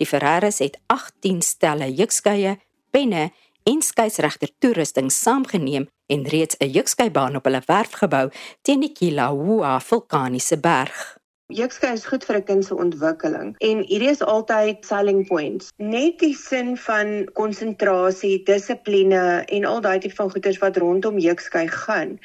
Die 0.00 0.08
Ferraris 0.08 0.62
het 0.64 0.80
18 0.86 1.44
stelle 1.44 1.90
jukskeie, 1.92 2.56
penne 2.90 3.28
en 3.68 3.84
skeisregter 3.84 4.54
toerusting 4.58 5.12
saamgeneem 5.12 5.90
en 6.06 6.24
reeds 6.24 6.56
'n 6.56 6.72
jukskei-baan 6.72 7.36
op 7.36 7.44
hulle 7.44 7.62
werf 7.66 7.92
gebou 8.00 8.30
teen 8.62 8.80
die 8.80 8.92
Kilauea 8.92 9.80
vulkaniese 9.80 10.56
berg. 10.56 11.17
Jukskei 11.48 11.94
is 11.96 12.02
goed 12.04 12.24
vir 12.28 12.36
'n 12.36 12.44
kind 12.48 12.64
se 12.64 12.74
ontwikkeling 12.76 13.54
en 13.66 13.78
hierdie 13.90 14.10
is 14.10 14.20
altyd 14.20 14.84
selling 14.84 15.26
points. 15.28 15.70
Net 15.78 16.18
die 16.20 16.34
sin 16.34 16.74
van 16.76 17.24
konsentrasie, 17.32 18.42
dissipline 18.44 19.22
en 19.56 19.64
al 19.64 19.80
daai 19.80 19.98
tipe 19.98 20.14
van 20.18 20.28
goeders 20.30 20.58
wat 20.60 20.76
rondom 20.76 21.16
Jukskei 21.18 21.62
gaan, 21.72 22.18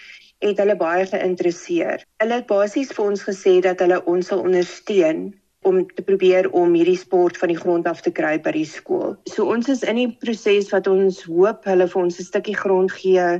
het 0.43 0.59
hulle 0.59 0.75
baie 0.75 1.05
geïnteresseer. 1.07 2.03
Hulle 2.19 2.33
het 2.41 2.47
basies 2.47 2.91
vir 2.91 3.05
ons 3.05 3.23
gesê 3.23 3.61
dat 3.63 3.79
hulle 3.79 4.01
ons 4.03 4.27
sal 4.27 4.43
ondersteun 4.43 5.31
om 5.63 5.79
te 5.87 6.03
probeer 6.03 6.49
om 6.51 6.75
hierdie 6.75 6.99
sport 6.99 7.39
van 7.39 7.53
die 7.53 7.61
grond 7.61 7.87
af 7.87 8.01
te 8.01 8.11
kry 8.11 8.41
by 8.43 8.51
die 8.51 8.67
skool. 8.67 9.15
So 9.31 9.47
ons 9.47 9.69
is 9.69 9.85
in 9.87 10.01
die 10.01 10.11
proses 10.19 10.67
wat 10.75 10.91
ons 10.91 11.23
hoop 11.29 11.63
hulle 11.63 11.87
vir 11.87 12.01
ons 12.01 12.19
'n 12.19 12.27
stukkie 12.27 12.59
grond 12.59 12.91
gee 12.91 13.39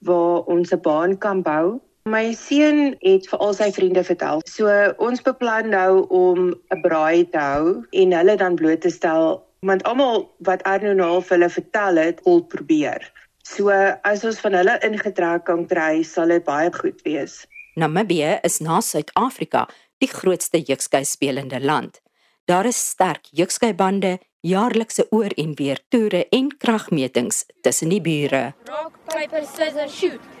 waar 0.00 0.48
ons 0.48 0.72
'n 0.72 0.80
baan 0.80 1.18
kan 1.18 1.42
bou 1.42 1.80
My 2.08 2.32
seun 2.32 2.94
het 3.02 3.26
vir 3.28 3.40
al 3.44 3.52
sy 3.56 3.68
vriende 3.74 4.02
vertel. 4.06 4.40
So 4.48 4.72
ons 5.02 5.20
beplan 5.26 5.68
nou 5.74 6.06
om 6.08 6.54
'n 6.72 6.80
braai 6.80 7.28
te 7.28 7.38
hou 7.38 7.84
en 7.90 8.12
hulle 8.16 8.36
dan 8.36 8.56
bloot 8.56 8.80
te 8.80 8.90
stel 8.90 9.44
want 9.60 9.82
almal 9.82 10.30
wat 10.46 10.62
Arno 10.62 10.92
nou 10.94 11.20
vir 11.20 11.36
hulle 11.36 11.50
vertel 11.50 11.96
het, 11.96 12.20
wil 12.24 12.42
probeer. 12.42 13.02
So 13.42 13.70
as 14.04 14.24
ons 14.24 14.40
van 14.40 14.54
hulle 14.54 14.78
ingetrek 14.86 15.44
kan 15.44 15.66
kry, 15.66 16.02
sal 16.02 16.28
dit 16.28 16.44
baie 16.44 16.70
goed 16.72 17.02
wees. 17.02 17.46
Namibië 17.74 18.38
is 18.42 18.60
na 18.60 18.80
Suid-Afrika 18.80 19.66
die 19.98 20.08
grootste 20.08 20.62
jukskei 20.62 21.04
spelende 21.04 21.60
land. 21.60 22.00
Daar 22.44 22.66
is 22.66 22.88
sterk 22.88 23.26
jeukskeibande, 23.30 24.18
jaarlikse 24.40 25.06
oor 25.10 25.34
en 25.36 25.54
weer 25.54 25.80
toere 25.88 26.26
en 26.30 26.56
kragmetings 26.56 27.44
tussen 27.60 27.88
die 27.88 28.00
bure. 28.00 28.54
Rock, 28.64 28.98
paper, 29.04 29.44
scissors, 29.44 29.98
shoot. 29.98 30.37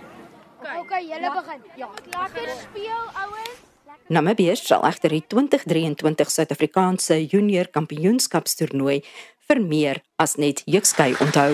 Okay, 0.58 1.06
julle 1.06 1.30
begin. 1.30 1.60
Ja. 1.76 1.88
Lekker 2.04 2.48
speel, 2.58 3.02
ouens. 3.14 3.58
Namibië 4.08 4.56
sal 4.56 4.82
egter 4.88 5.12
die 5.12 5.22
2023 5.30 6.30
Suid-Afrikaanse 6.32 7.18
Junior 7.28 7.68
Kampioenskapstoernooi 7.70 9.02
vir 9.48 9.60
meer 9.62 10.00
as 10.18 10.34
net 10.40 10.64
jukskei 10.66 11.12
onthou. 11.22 11.52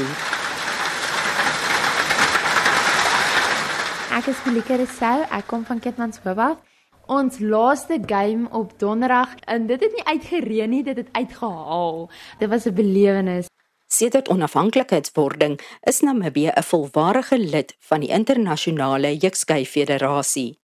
Ek 4.14 4.30
is 4.30 4.40
Melike 4.46 4.78
Resou, 4.80 5.24
ek 5.28 5.50
kom 5.50 5.66
van 5.68 5.82
Kitmanshoop. 5.84 6.62
Ons 7.10 7.42
laaste 7.44 7.98
game 8.08 8.48
op 8.56 8.72
Donderdag 8.80 9.34
en 9.44 9.66
dit 9.68 9.82
het 9.82 9.98
nie 9.98 10.06
uitgereën 10.14 10.70
nie, 10.70 10.84
dit 10.86 10.96
het 10.96 11.10
uitgehaal. 11.12 12.06
Dit 12.38 12.48
was 12.48 12.64
'n 12.64 12.74
belewenis. 12.74 13.53
Sedert 13.86 14.28
onafhanklikheidswording 14.28 15.60
is 15.80 16.00
Namibië 16.00 16.50
'n 16.54 16.62
volwaardige 16.62 17.38
lid 17.38 17.76
van 17.78 18.00
die 18.00 18.08
internasionale 18.08 19.16
jukskei 19.16 19.66
federasie. 19.66 20.60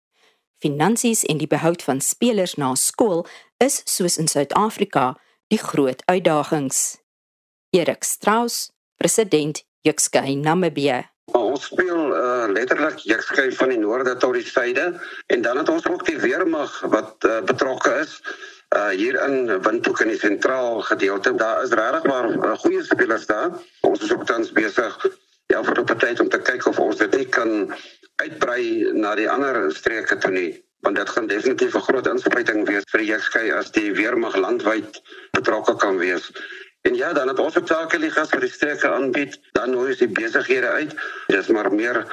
Finansies 0.58 1.24
en 1.24 1.38
die 1.38 1.46
behoud 1.46 1.82
van 1.82 2.00
spelers 2.00 2.54
na 2.54 2.74
skool 2.74 3.26
is 3.56 3.82
soos 3.84 4.16
in 4.16 4.28
Suid-Afrika 4.28 5.20
die 5.46 5.58
groot 5.58 6.02
uitdagings. 6.04 6.98
Erik 7.70 8.02
Strauss, 8.02 8.72
president 8.96 9.64
Jukskei 9.80 10.34
Namibië. 10.34 11.08
Ons 11.32 11.64
speel 11.64 12.16
uh, 12.16 12.46
letterlik 12.48 12.98
jukskei 12.98 13.52
van 13.52 13.68
die 13.68 13.78
noorde 13.78 14.16
tot 14.16 14.32
die 14.32 14.44
suide 14.44 15.00
en 15.26 15.42
dan 15.42 15.56
het 15.56 15.68
ons 15.68 15.86
ook 15.86 16.06
die 16.06 16.16
weermag 16.16 16.80
wat 16.80 17.24
uh, 17.28 17.40
betrokke 17.44 17.92
is 18.00 18.22
uh 18.76 18.88
hier 18.88 19.16
in 19.24 19.62
Windhoek 19.62 20.00
in 20.00 20.12
die 20.12 20.18
sentraal 20.18 20.80
gedeelte. 20.80 21.34
Daar 21.34 21.62
is 21.62 21.72
regtig 21.72 22.04
maar 22.04 22.30
uh, 22.30 22.56
goeie 22.58 22.82
spelers 22.84 23.26
daar. 23.26 23.50
Ons 23.80 24.02
is 24.02 24.12
ook 24.12 24.26
tans 24.26 24.52
besig 24.52 24.98
ja 25.46 25.62
vir 25.64 25.80
'n 25.80 25.98
tyd 25.98 26.20
om 26.20 26.28
te 26.28 26.38
kyk 26.38 26.66
of 26.66 26.78
ons 26.78 26.96
dit 26.96 27.28
kan 27.28 27.74
uitbrei 28.16 28.92
na 28.92 29.14
die 29.14 29.30
ander 29.30 29.72
streke 29.72 30.18
toe 30.18 30.30
nie 30.30 30.50
want 30.80 30.96
dit 30.96 31.08
gaan 31.08 31.26
definitief 31.26 31.74
'n 31.74 31.86
groot 31.88 32.06
inspuiting 32.06 32.66
wees 32.66 32.84
vir 32.90 33.00
die 33.00 33.10
jekskei 33.10 33.52
as 33.52 33.70
die 33.70 33.92
weermag 33.92 34.36
landwyd 34.36 35.00
betrokke 35.32 35.74
kan 35.76 35.98
wees. 35.98 36.30
En 36.82 36.94
ja, 36.94 37.12
dan 37.12 37.28
het 37.28 37.38
ons 37.38 37.58
ook 37.58 37.66
sake 37.66 37.98
ligas 37.98 38.28
vir 38.28 38.40
die 38.40 38.50
streke 38.50 38.88
aanbied, 38.88 39.38
dan 39.52 39.70
nou 39.70 39.88
is 39.90 39.98
die 39.98 40.08
besighede 40.08 40.68
uit. 40.68 40.94
Dis 41.26 41.46
maar 41.46 41.72
meer 41.72 42.04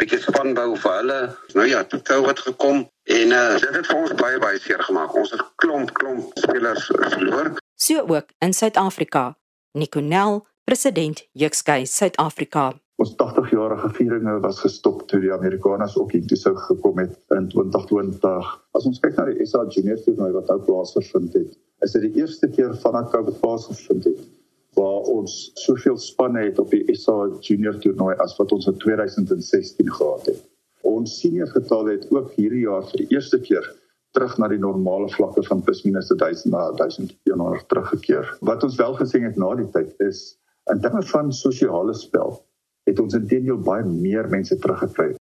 bietjie 0.00 0.20
spanbou 0.22 0.74
vir 0.80 0.96
hulle. 0.98 1.18
Nou 1.58 1.66
ja, 1.68 1.82
toe 1.88 2.00
COVID 2.02 2.42
gekom 2.48 2.84
en 3.16 3.34
uh, 3.36 3.56
dit 3.60 3.76
het 3.78 3.88
vir 3.90 4.00
ons 4.00 4.14
baie 4.20 4.40
baie 4.42 4.60
seer 4.62 4.82
gemaak. 4.88 5.14
Ons 5.18 5.34
het 5.34 5.42
klomp 5.62 5.92
klomp 5.98 6.38
spelers 6.40 6.88
verloor. 6.90 7.54
So 7.74 8.06
ook 8.06 8.32
in 8.44 8.54
Suid-Afrika. 8.54 9.34
Nikonel, 9.78 10.44
president 10.64 11.24
Jukskei 11.32 11.86
Suid-Afrika. 11.86 12.72
Ons 13.02 13.16
80-jarige 13.18 13.88
vieringe 13.96 14.36
was 14.40 14.60
gestop 14.62 15.02
toe 15.10 15.18
die 15.20 15.32
Amerikaners 15.34 15.96
ook 15.98 16.12
hier 16.14 16.26
toe 16.30 16.38
sou 16.38 16.54
gekom 16.68 17.00
het 17.02 17.16
in 17.34 17.48
2020. 17.50 18.52
As 18.78 18.86
ons 18.86 19.02
kyk 19.02 19.18
na 19.18 19.26
die 19.32 19.46
SA 19.50 19.64
Junior 19.74 19.98
toernooi 20.04 20.30
wat 20.36 20.52
nou 20.52 20.60
plaasgevind 20.68 21.34
het, 21.34 21.56
is 21.82 21.96
dit 21.96 22.06
die 22.06 22.22
eerste 22.22 22.48
keer 22.54 22.76
vanaf 22.84 23.10
COVID 23.10 23.40
plaasgevind 23.42 24.06
het 24.12 24.22
waar 24.74 25.08
ons 25.12 25.50
soveel 25.62 25.96
spanne 25.98 26.46
het 26.46 26.58
op 26.58 26.70
die 26.74 26.96
SA 26.98 27.16
Junior 27.40 27.78
toernooi 27.82 28.14
as 28.24 28.36
wat 28.38 28.52
ons 28.52 28.66
in 28.70 28.78
2016 28.82 29.92
gehad 29.92 30.28
het. 30.30 30.42
Ons 30.84 31.18
senior 31.20 31.48
getal 31.48 31.88
het 31.92 32.06
ook 32.12 32.32
hierdie 32.36 32.64
jaar 32.66 32.84
vir 32.90 33.04
die 33.04 33.16
eerste 33.16 33.40
keer 33.40 33.66
terug 34.14 34.36
na 34.38 34.48
die 34.48 34.60
normale 34.62 35.08
vlakke 35.10 35.42
van 35.48 35.62
plus 35.66 35.82
minus 35.86 36.12
1000 36.12 36.52
na 36.54 36.68
1100 36.78 37.68
teruggekeer. 37.68 38.36
Wat 38.40 38.62
ons 38.62 38.76
wel 38.78 38.94
gesien 39.00 39.26
het 39.26 39.38
na 39.40 39.54
die 39.58 39.70
tyd 39.74 39.94
is 40.06 40.36
in 40.70 40.80
terme 40.80 41.02
van 41.02 41.32
sosiale 41.32 41.94
spel 41.94 42.38
het 42.88 43.00
ons 43.00 43.16
intedeel 43.16 43.58
baie 43.64 43.84
meer 43.84 44.28
mense 44.28 44.56
teruggekry. 44.60 45.14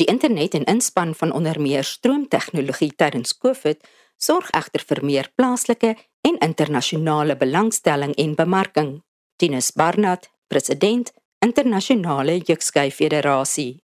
Die 0.00 0.06
internet 0.08 0.54
en 0.56 0.64
inspann 0.70 1.14
van 1.14 1.32
onder 1.36 1.60
meer 1.60 1.84
stroomtegnologie 1.84 2.92
tydens 2.96 3.34
COVID 3.36 3.82
sorg 4.16 4.50
egter 4.56 4.84
vir 4.88 5.02
meer 5.04 5.28
plaaslike 5.34 5.96
en 6.20 6.38
internasionale 6.38 7.36
belangstelling 7.36 8.14
en 8.14 8.34
bemarking. 8.34 9.02
Tinus 9.36 9.72
Barnard, 9.72 10.30
president 10.46 11.12
Internasionale 11.38 12.38
Jukskei 12.38 12.90
Federasie. 12.90 13.80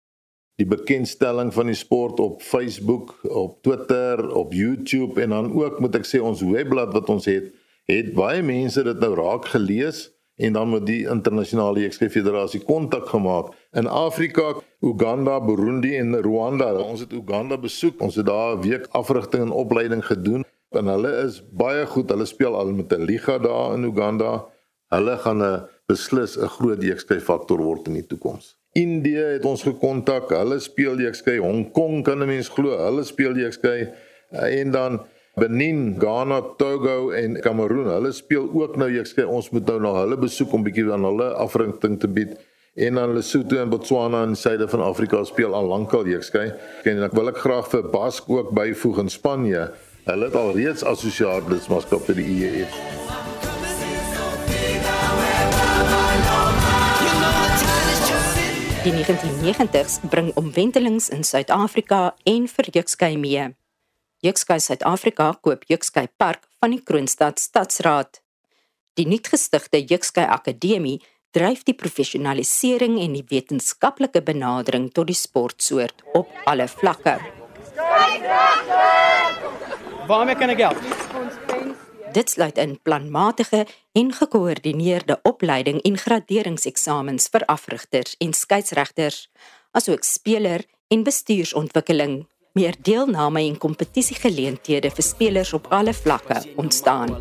Die 0.55 0.67
bekendstelling 0.69 1.51
van 1.55 1.67
die 1.67 1.75
sport 1.75 2.21
op 2.21 2.43
Facebook, 2.43 3.17
op 3.23 3.63
Twitter, 3.63 4.29
op 4.35 4.53
YouTube 4.53 5.21
en 5.23 5.35
dan 5.35 5.53
ook 5.57 5.81
moet 5.81 5.97
ek 5.99 6.07
sê 6.07 6.21
ons 6.23 6.45
webblad 6.45 6.93
wat 6.95 7.09
ons 7.11 7.27
het, 7.27 7.49
het 7.91 8.13
baie 8.15 8.43
mense 8.47 8.85
dit 8.87 9.01
nou 9.03 9.15
raak 9.19 9.49
gelees 9.51 10.07
en 10.41 10.53
dan 10.53 10.71
met 10.71 10.87
die 10.87 11.01
internasionale 11.09 11.83
jekskei 11.83 12.11
federasie 12.13 12.61
kontak 12.65 13.09
gemaak 13.11 13.51
in 13.77 13.89
Afrika, 13.91 14.55
Uganda, 14.81 15.41
Burundi 15.45 15.97
en 15.99 16.15
Rwanda. 16.23 16.73
Ons 16.81 17.05
het 17.05 17.13
Uganda 17.13 17.59
besoek. 17.61 18.01
Ons 18.01 18.17
het 18.17 18.27
daar 18.27 18.57
'n 18.57 18.63
week 18.63 18.87
afrigting 18.91 19.43
en 19.43 19.51
opleiding 19.51 20.07
gedoen. 20.07 20.45
En 20.71 20.87
hulle 20.87 21.11
is 21.25 21.41
baie 21.51 21.87
goed. 21.87 22.11
Hulle 22.11 22.27
speel 22.31 22.57
al 22.57 22.73
met 22.73 22.93
'n 22.93 23.05
liga 23.05 23.39
daar 23.39 23.75
in 23.75 23.85
Uganda. 23.85 24.47
Hulle 24.95 25.17
gaan 25.19 25.43
'n 25.43 25.67
beslis 25.87 26.39
'n 26.39 26.49
groot 26.49 26.83
jekskei 26.83 27.21
faktor 27.21 27.59
word 27.59 27.87
in 27.87 27.95
die 27.95 28.07
toekoms. 28.07 28.57
Indië 28.73 29.25
het 29.39 29.45
ons 29.45 29.63
gekontak. 29.63 30.29
Hulle 30.29 30.59
speel 30.59 30.99
jekskei. 30.99 31.39
Hong 31.39 31.73
Kong 31.73 32.05
kan 32.05 32.23
'n 32.23 32.27
mens 32.27 32.49
glo. 32.49 32.79
Hulle 32.79 33.05
speel 33.05 33.37
jekskei. 33.37 33.89
En 34.31 34.71
dan 34.71 35.01
Benin, 35.35 35.97
Ghana, 35.99 36.43
Togo 36.57 37.11
en 37.11 37.41
Kameroen. 37.41 37.87
Hulle 37.87 38.13
speel 38.13 38.51
ook 38.53 38.77
nou 38.77 38.91
sê 39.05 39.27
ons 39.27 39.51
moet 39.51 39.67
nou 39.67 39.81
na 39.81 39.93
hulle 40.01 40.19
besoek 40.19 40.53
om 40.53 40.63
bietjie 40.63 40.93
aan 40.93 41.05
hulle 41.05 41.35
afrigting 41.35 42.01
te 42.01 42.09
bied. 42.09 42.39
En 42.75 42.95
dan 42.95 43.15
Lesotho 43.15 43.59
en 43.59 43.69
Botswana 43.69 44.23
in 44.23 44.35
die 44.35 44.39
suide 44.39 44.69
van 44.69 44.81
Afrika 44.81 45.25
speel 45.25 45.55
al 45.55 45.67
lankal 45.67 46.07
sê. 46.23 46.53
En 46.85 47.03
ek 47.03 47.13
wil 47.13 47.29
ek 47.29 47.41
graag 47.43 47.71
vir 47.73 47.89
Bask 47.91 48.31
ook 48.31 48.53
byvoeg 48.55 48.99
in 48.99 49.09
Spanje. 49.09 49.71
Hulle 50.11 50.27
het 50.27 50.35
al 50.35 50.49
reeds 50.57 50.83
assosiaat 50.83 51.47
lidmaatskap 51.47 52.03
by 52.09 52.15
die 52.19 52.25
EEF. 52.35 52.73
Die 58.83 58.95
1990s 58.97 60.01
bring 60.11 60.33
omwentelings 60.41 61.11
in 61.15 61.23
Suid-Afrika 61.23 62.01
en 62.27 62.49
vir 62.51 62.71
Jukskei 62.75 63.13
mee. 63.23 63.45
Jukskei 64.27 64.59
Suid-Afrika 64.59 65.31
koop 65.47 65.63
Jukskei 65.71 66.09
Park 66.19 66.49
van 66.59 66.75
die 66.75 66.83
Kroonstad 66.83 67.39
Stadsraad. 67.39 68.19
Die 68.99 69.07
nuutgestigte 69.07 69.79
Jukskei 69.79 70.27
Akademie 70.27 70.99
dryf 71.31 71.63
die 71.63 71.77
professionalisering 71.79 72.99
en 72.99 73.15
die 73.15 73.27
wetenskaplike 73.31 74.25
benadering 74.27 74.91
tot 74.91 75.13
die 75.13 75.21
sportsoort 75.23 76.03
op 76.19 76.35
alle 76.51 76.67
vlakke. 76.67 77.21
Waarmee 80.11 80.35
kan 80.35 80.51
ek 80.51 80.59
help? 80.59 80.79
Dit 82.11 82.31
sluit 82.31 82.57
in 82.59 82.73
planmatige 82.83 83.67
en 83.95 84.09
gekoördineerde 84.13 85.21
opleiding 85.23 85.79
en 85.87 85.99
graderingseksamens 85.99 87.29
vir 87.31 87.45
afrigters 87.47 88.17
en 88.19 88.33
skeieregters, 88.35 89.29
asook 89.71 90.03
speler 90.03 90.65
en 90.91 91.05
bestuursontwikkeling 91.07 92.25
meer 92.59 92.75
deelname 92.83 93.45
en 93.47 93.59
kompetisiegeleenthede 93.63 94.91
vir 94.91 95.07
spelers 95.07 95.53
op 95.55 95.71
alle 95.71 95.95
vlakke 95.95 96.43
ontstaan. 96.59 97.15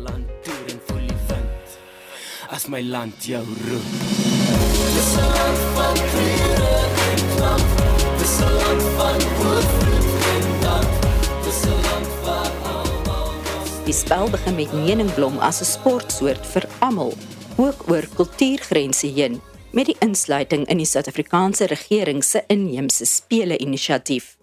As 2.50 2.66
my 2.66 2.82
land 2.82 3.22
jou 3.22 3.44
roep. 3.68 3.86
Dis 4.96 5.12
'n 5.14 5.30
land 5.38 5.60
van 5.78 5.96
vrede 6.10 6.72
en 7.12 7.22
klank. 7.36 7.68
Dis 8.18 8.34
'n 8.40 8.52
land 8.58 8.82
van 8.98 9.20
voorvloed 9.38 9.79
Die 13.90 13.98
spel 13.98 14.30
begin 14.30 14.54
met 14.54 14.72
meningbloem 14.72 15.38
as 15.42 15.60
'n 15.60 15.66
sportsoort 15.66 16.46
vir 16.46 16.68
almal, 16.78 17.12
ook 17.58 17.90
oor 17.90 18.06
kultuurgrense 18.14 19.06
heen 19.06 19.40
met 19.72 19.86
die 19.86 19.96
insluiting 19.98 20.66
in 20.66 20.76
die 20.76 20.86
Suid-Afrikaanse 20.86 21.66
regering 21.66 22.24
se 22.24 22.44
inheemse 22.46 23.04
spele 23.04 23.56
inisiatief 23.58 24.38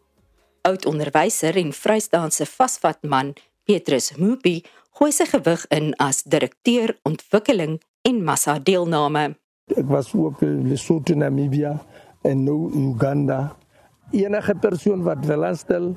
oud 0.67 0.86
onderwyser 0.86 1.55
en 1.55 1.71
Vrystaanse 1.73 2.45
vasvatman 2.45 3.33
Petrus 3.67 4.12
Mubi 4.19 4.62
gooi 4.99 5.12
sy 5.15 5.27
gewig 5.31 5.63
in 5.71 5.93
as 6.03 6.23
direkteur 6.27 6.95
ontwikkeling 7.07 7.77
en 8.07 8.23
massa 8.23 8.57
deelname. 8.60 9.38
Ek 9.75 9.88
was 9.91 10.13
ook 10.15 10.41
in 10.47 10.67
Lesotho, 10.69 11.15
Namibia 11.15 11.77
en 12.27 12.43
nou 12.43 12.71
Uganda. 12.71 13.55
Enige 14.15 14.56
persoon 14.56 15.04
wat 15.04 15.26
wil 15.28 15.43
aanstel 15.43 15.91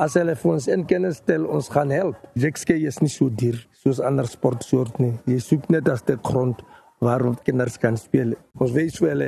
as 0.00 0.14
hulle 0.16 0.34
vir 0.38 0.52
ons 0.52 0.68
in 0.70 0.84
kennis 0.88 1.18
stel, 1.22 1.46
ons 1.48 1.68
gaan 1.72 1.90
help. 1.92 2.18
Jekske 2.38 2.76
is 2.76 3.00
nie 3.02 3.10
so 3.12 3.28
duur 3.28 3.58
soos 3.82 4.00
ander 4.04 4.28
sportsoorte 4.28 5.02
nie. 5.02 5.14
Jy 5.26 5.40
soek 5.42 5.68
net 5.72 5.88
as 5.92 6.04
dit 6.06 6.20
grond 6.24 6.60
waarom 7.02 7.34
kinders 7.44 7.78
kan 7.82 7.96
speel. 7.98 8.36
Ons 8.62 8.72
weet 8.76 8.98
wel 9.02 9.24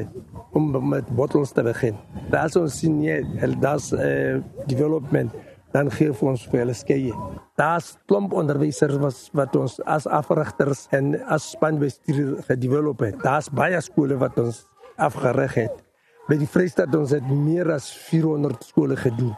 om 0.55 0.71
met 0.89 1.09
bottles 1.17 1.53
te 1.53 1.65
begin. 1.67 1.99
Daar 2.31 2.53
is 2.53 2.57
ons 2.61 2.79
sien 2.79 3.01
nie, 3.01 3.17
daar's 3.61 3.91
uh, 3.93 4.41
development 4.71 5.35
dan 5.75 5.91
gee 5.91 6.13
ons 6.23 6.45
vir 6.53 6.61
hulle 6.63 6.75
skeie. 6.79 7.15
Daar's 7.59 7.97
klomp 8.07 8.35
wat 9.35 9.57
ons 9.59 9.81
as 9.91 10.07
afrigters 10.07 10.87
en 10.95 11.17
as 11.27 11.51
spanbestuur 11.57 12.45
gedevelop 12.47 13.03
het. 13.03 13.19
Daar's 13.25 13.51
baie 13.51 13.81
skole 13.83 14.17
wat 14.23 14.39
ons 14.39 14.63
afgerig 14.97 15.55
het. 15.65 15.84
By 16.25 16.39
die 16.41 16.47
Vrystaat 16.49 16.95
ons 16.97 17.11
het 17.13 17.25
meer 17.29 17.69
as 17.75 17.91
400 18.09 18.63
skole 18.65 18.97
gedoen. 18.97 19.35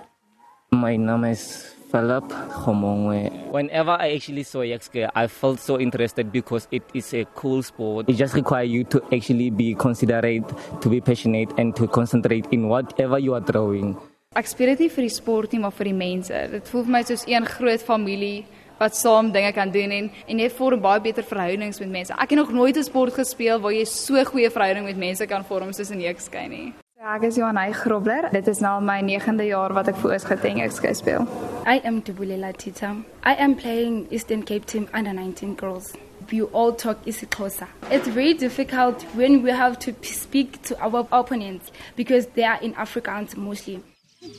My 0.71 0.93
naam 0.95 1.25
is 1.27 1.43
Philip 1.91 2.31
Khomongwe. 2.53 3.51
Whenever 3.51 3.97
I 3.99 4.15
actually 4.15 4.45
saw 4.47 4.63
Yexke, 4.63 5.11
I 5.11 5.27
felt 5.27 5.59
so 5.59 5.81
interested 5.83 6.31
because 6.31 6.69
it 6.71 6.85
is 6.95 7.13
a 7.13 7.25
cool 7.35 7.65
sport. 7.67 8.09
It 8.09 8.15
just 8.15 8.39
requires 8.39 8.71
you 8.71 8.85
to 8.95 9.03
actually 9.11 9.51
be 9.51 9.75
considerate, 9.75 10.47
to 10.81 10.89
be 10.89 11.01
passionate 11.01 11.51
and 11.59 11.75
to 11.75 11.89
concentrate 11.89 12.47
in 12.53 12.69
whatever 12.69 13.19
you 13.19 13.35
are 13.35 13.43
throwing. 13.43 13.97
Ek 14.39 14.47
speel 14.47 14.77
dit 14.77 14.87
nie 14.87 14.93
vir 14.95 15.09
die 15.09 15.15
sport 15.17 15.51
nie, 15.51 15.65
maar 15.67 15.75
vir 15.75 15.91
die 15.91 15.99
mense. 15.99 16.45
Dit 16.55 16.71
voel 16.71 16.87
vir 16.87 16.95
my 17.01 17.03
soos 17.11 17.27
een 17.27 17.51
groot 17.51 17.83
familie 17.83 18.45
wat 18.79 18.97
saam 18.97 19.33
dinge 19.33 19.53
kan 19.53 19.71
doen 19.71 19.91
en 19.91 20.11
en 20.27 20.39
jy 20.39 20.51
vorm 20.51 20.81
baie 20.81 21.01
beter 21.01 21.25
verhoudings 21.25 21.81
met 21.81 21.91
mense. 21.91 22.13
Ek 22.13 22.31
het 22.31 22.39
nog 22.39 22.53
nooit 22.53 22.77
'n 22.77 22.83
sport 22.83 23.15
gespeel 23.15 23.61
waar 23.61 23.73
jy 23.73 23.85
so 23.85 24.25
goeie 24.25 24.51
verhouding 24.51 24.85
met 24.85 24.97
mense 24.97 25.27
kan 25.27 25.45
vorm 25.45 25.73
soos 25.73 25.91
in 25.91 26.01
Jekskei 26.01 26.49
nie. 26.49 26.73
Ek 27.07 27.23
is 27.23 27.37
Johanay 27.37 27.73
Grobler. 27.73 28.29
Dit 28.33 28.49
is 28.49 28.59
nou 28.59 28.81
my 28.83 29.03
9de 29.03 29.45
jaar 29.47 29.73
wat 29.73 29.89
ek 29.89 29.97
vir 29.97 30.11
Oosgauteng 30.11 30.59
Jekskei 30.59 30.95
speel. 30.95 31.27
I 31.67 31.81
am 31.85 32.01
Dubulela 32.03 32.53
Tita. 32.53 32.97
I 33.25 33.35
am 33.39 33.55
playing 33.55 34.07
Eastern 34.11 34.43
Cape 34.43 34.67
Team 34.67 34.89
under 34.93 35.13
19 35.13 35.55
girls. 35.57 35.93
We 36.31 36.43
all 36.53 36.73
talk 36.75 36.97
isiXhosa. 37.05 37.69
It's 37.91 38.09
very 38.09 38.35
difficult 38.35 39.05
when 39.15 39.43
we 39.43 39.53
have 39.53 39.79
to 39.79 39.93
speak 40.03 40.63
to 40.63 40.75
our 40.81 41.07
opponents 41.13 41.71
because 41.95 42.27
they 42.35 42.45
are 42.45 42.59
in 42.61 42.75
Afrikaans 42.75 43.37
mostly. 43.37 43.81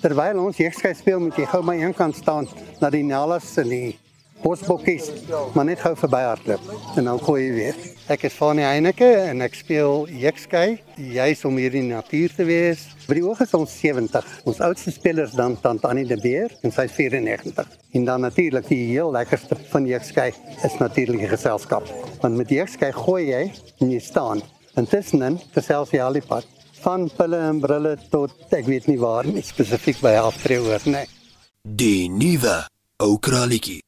Terwyl 0.01 0.39
ons 0.43 0.57
Jekskei 0.57 0.91
speel, 0.93 1.19
moet 1.19 1.37
jy 1.39 1.45
gou 1.47 1.61
my 1.63 1.77
een 1.79 1.93
kant 1.95 2.15
staan 2.15 2.49
na 2.81 2.89
die 2.91 3.03
Nellas 3.07 3.53
en 3.61 3.69
die 3.71 3.95
Bosbokkies, 4.43 5.07
maar 5.55 5.65
net 5.65 5.81
gou 5.81 5.93
verby 5.97 6.19
hardloop 6.27 6.97
en 6.97 7.07
dan 7.09 7.21
gooi 7.23 7.39
jy 7.41 7.53
weer. 7.55 7.77
Ek 8.13 8.23
is 8.29 8.35
van 8.37 8.59
die 8.59 8.65
Heineke 8.65 9.07
en 9.27 9.41
ek 9.43 9.57
speel 9.57 10.05
Jekskei, 10.21 10.77
juis 10.95 11.41
om 11.47 11.57
hier 11.59 11.73
in 11.75 11.89
die 11.89 11.95
natuur 11.95 12.35
te 12.37 12.45
wees. 12.47 12.85
By 13.07 13.17
die 13.17 13.23
oog 13.25 13.41
is 13.43 13.55
ons 13.57 13.73
70. 13.81 14.27
Ons 14.47 14.61
oudste 14.63 14.93
spelers 14.95 15.33
dan 15.37 15.57
tant 15.63 15.85
Annie 15.89 16.05
de 16.07 16.19
Beer 16.21 16.53
en 16.61 16.73
sy 16.75 16.85
is 16.87 16.93
94. 16.95 17.71
En 17.97 18.05
dan 18.07 18.23
natuurlik 18.23 18.69
die 18.69 18.83
heel 18.91 19.11
lekkerste 19.15 19.57
van 19.71 19.89
Jekskei 19.89 20.29
is 20.63 20.77
natuurlik 20.79 21.25
die 21.25 21.31
geselskap. 21.33 21.89
Want 22.21 22.37
met 22.39 22.53
Jekskei 22.53 22.93
gooi 22.95 23.25
jy 23.31 23.43
en 23.81 23.91
jy 23.91 24.03
staan. 24.03 24.45
Intussen 24.77 25.41
gesels 25.55 25.91
jy 25.95 26.03
al 26.05 26.19
die 26.19 26.25
pad 26.25 26.45
van 26.83 27.09
pille 27.17 27.39
en 27.49 27.59
brille 27.63 27.95
tot 28.11 28.53
ek 28.53 28.69
weet 28.69 28.85
nie 28.91 28.99
waar 29.01 29.25
nie 29.25 29.43
spesifiek 29.43 29.99
by 30.03 30.13
aftree 30.21 30.61
hoor 30.61 30.85
nê. 30.85 31.01
Nee. 31.01 31.13
Die 31.67 32.07
nuwe 32.13 32.61
ou 33.03 33.17
kralietjie. 33.19 33.81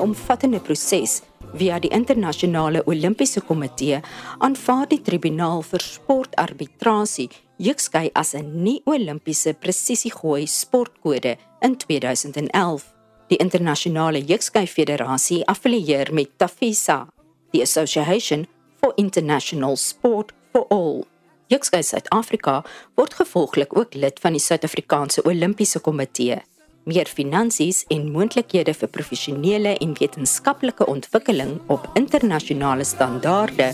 'n 0.00 0.02
omvattende 0.02 0.60
proses 0.60 1.22
via 1.52 1.78
die 1.78 1.90
internasionale 1.90 2.82
Olimpiese 2.86 3.40
Komitee 3.40 4.00
aanvaar 4.38 4.86
die 4.88 5.02
tribunaal 5.02 5.62
vir 5.62 5.80
sportarbitrasie 5.84 7.28
Jukskei 7.58 8.10
as 8.14 8.34
'n 8.34 8.62
nie-Olimpiese 8.64 9.52
presisiegooi 9.54 10.46
sportkode 10.46 11.36
in 11.60 11.76
2011. 11.76 12.84
Die 13.28 13.36
internasionale 13.36 14.18
Jukskei 14.18 14.66
Federasie 14.66 15.44
affilieer 15.46 16.12
met 16.12 16.38
TAFISA, 16.38 17.08
die 17.52 17.62
Association 17.62 18.46
for 18.80 18.92
International 18.96 19.76
Sport 19.76 20.32
for 20.52 20.66
All. 20.70 21.04
Jukskei 21.46 21.82
Suid-Afrika 21.82 22.64
word 22.94 23.14
gevolglik 23.14 23.76
ook 23.76 23.94
lid 23.94 24.20
van 24.20 24.32
die 24.32 24.40
Suid-Afrikaanse 24.40 25.24
Olimpiese 25.24 25.80
Komitee 25.80 26.42
meer 26.90 27.06
finansies 27.06 27.84
en 27.94 28.08
moontlikhede 28.14 28.74
vir 28.74 28.90
professionele 28.96 29.76
en 29.84 29.94
wetenskaplike 30.00 30.86
ontwikkeling 30.90 31.56
op 31.70 31.86
internasionale 32.00 32.84
standaarde 32.84 33.70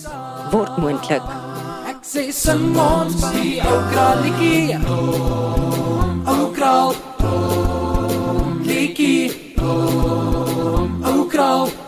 word 0.53 0.77
moontlik. 0.83 1.25
Ek 1.89 2.05
sê 2.05 2.29
sing 2.35 2.77
ons 2.77 3.17
die 3.39 3.57
ou 3.65 3.81
kraalletjie. 3.93 4.77
Ou 6.35 6.45
kraal. 6.59 6.95
Liedjie. 8.69 9.33
Ou 9.57 11.27
kraal. 11.33 11.86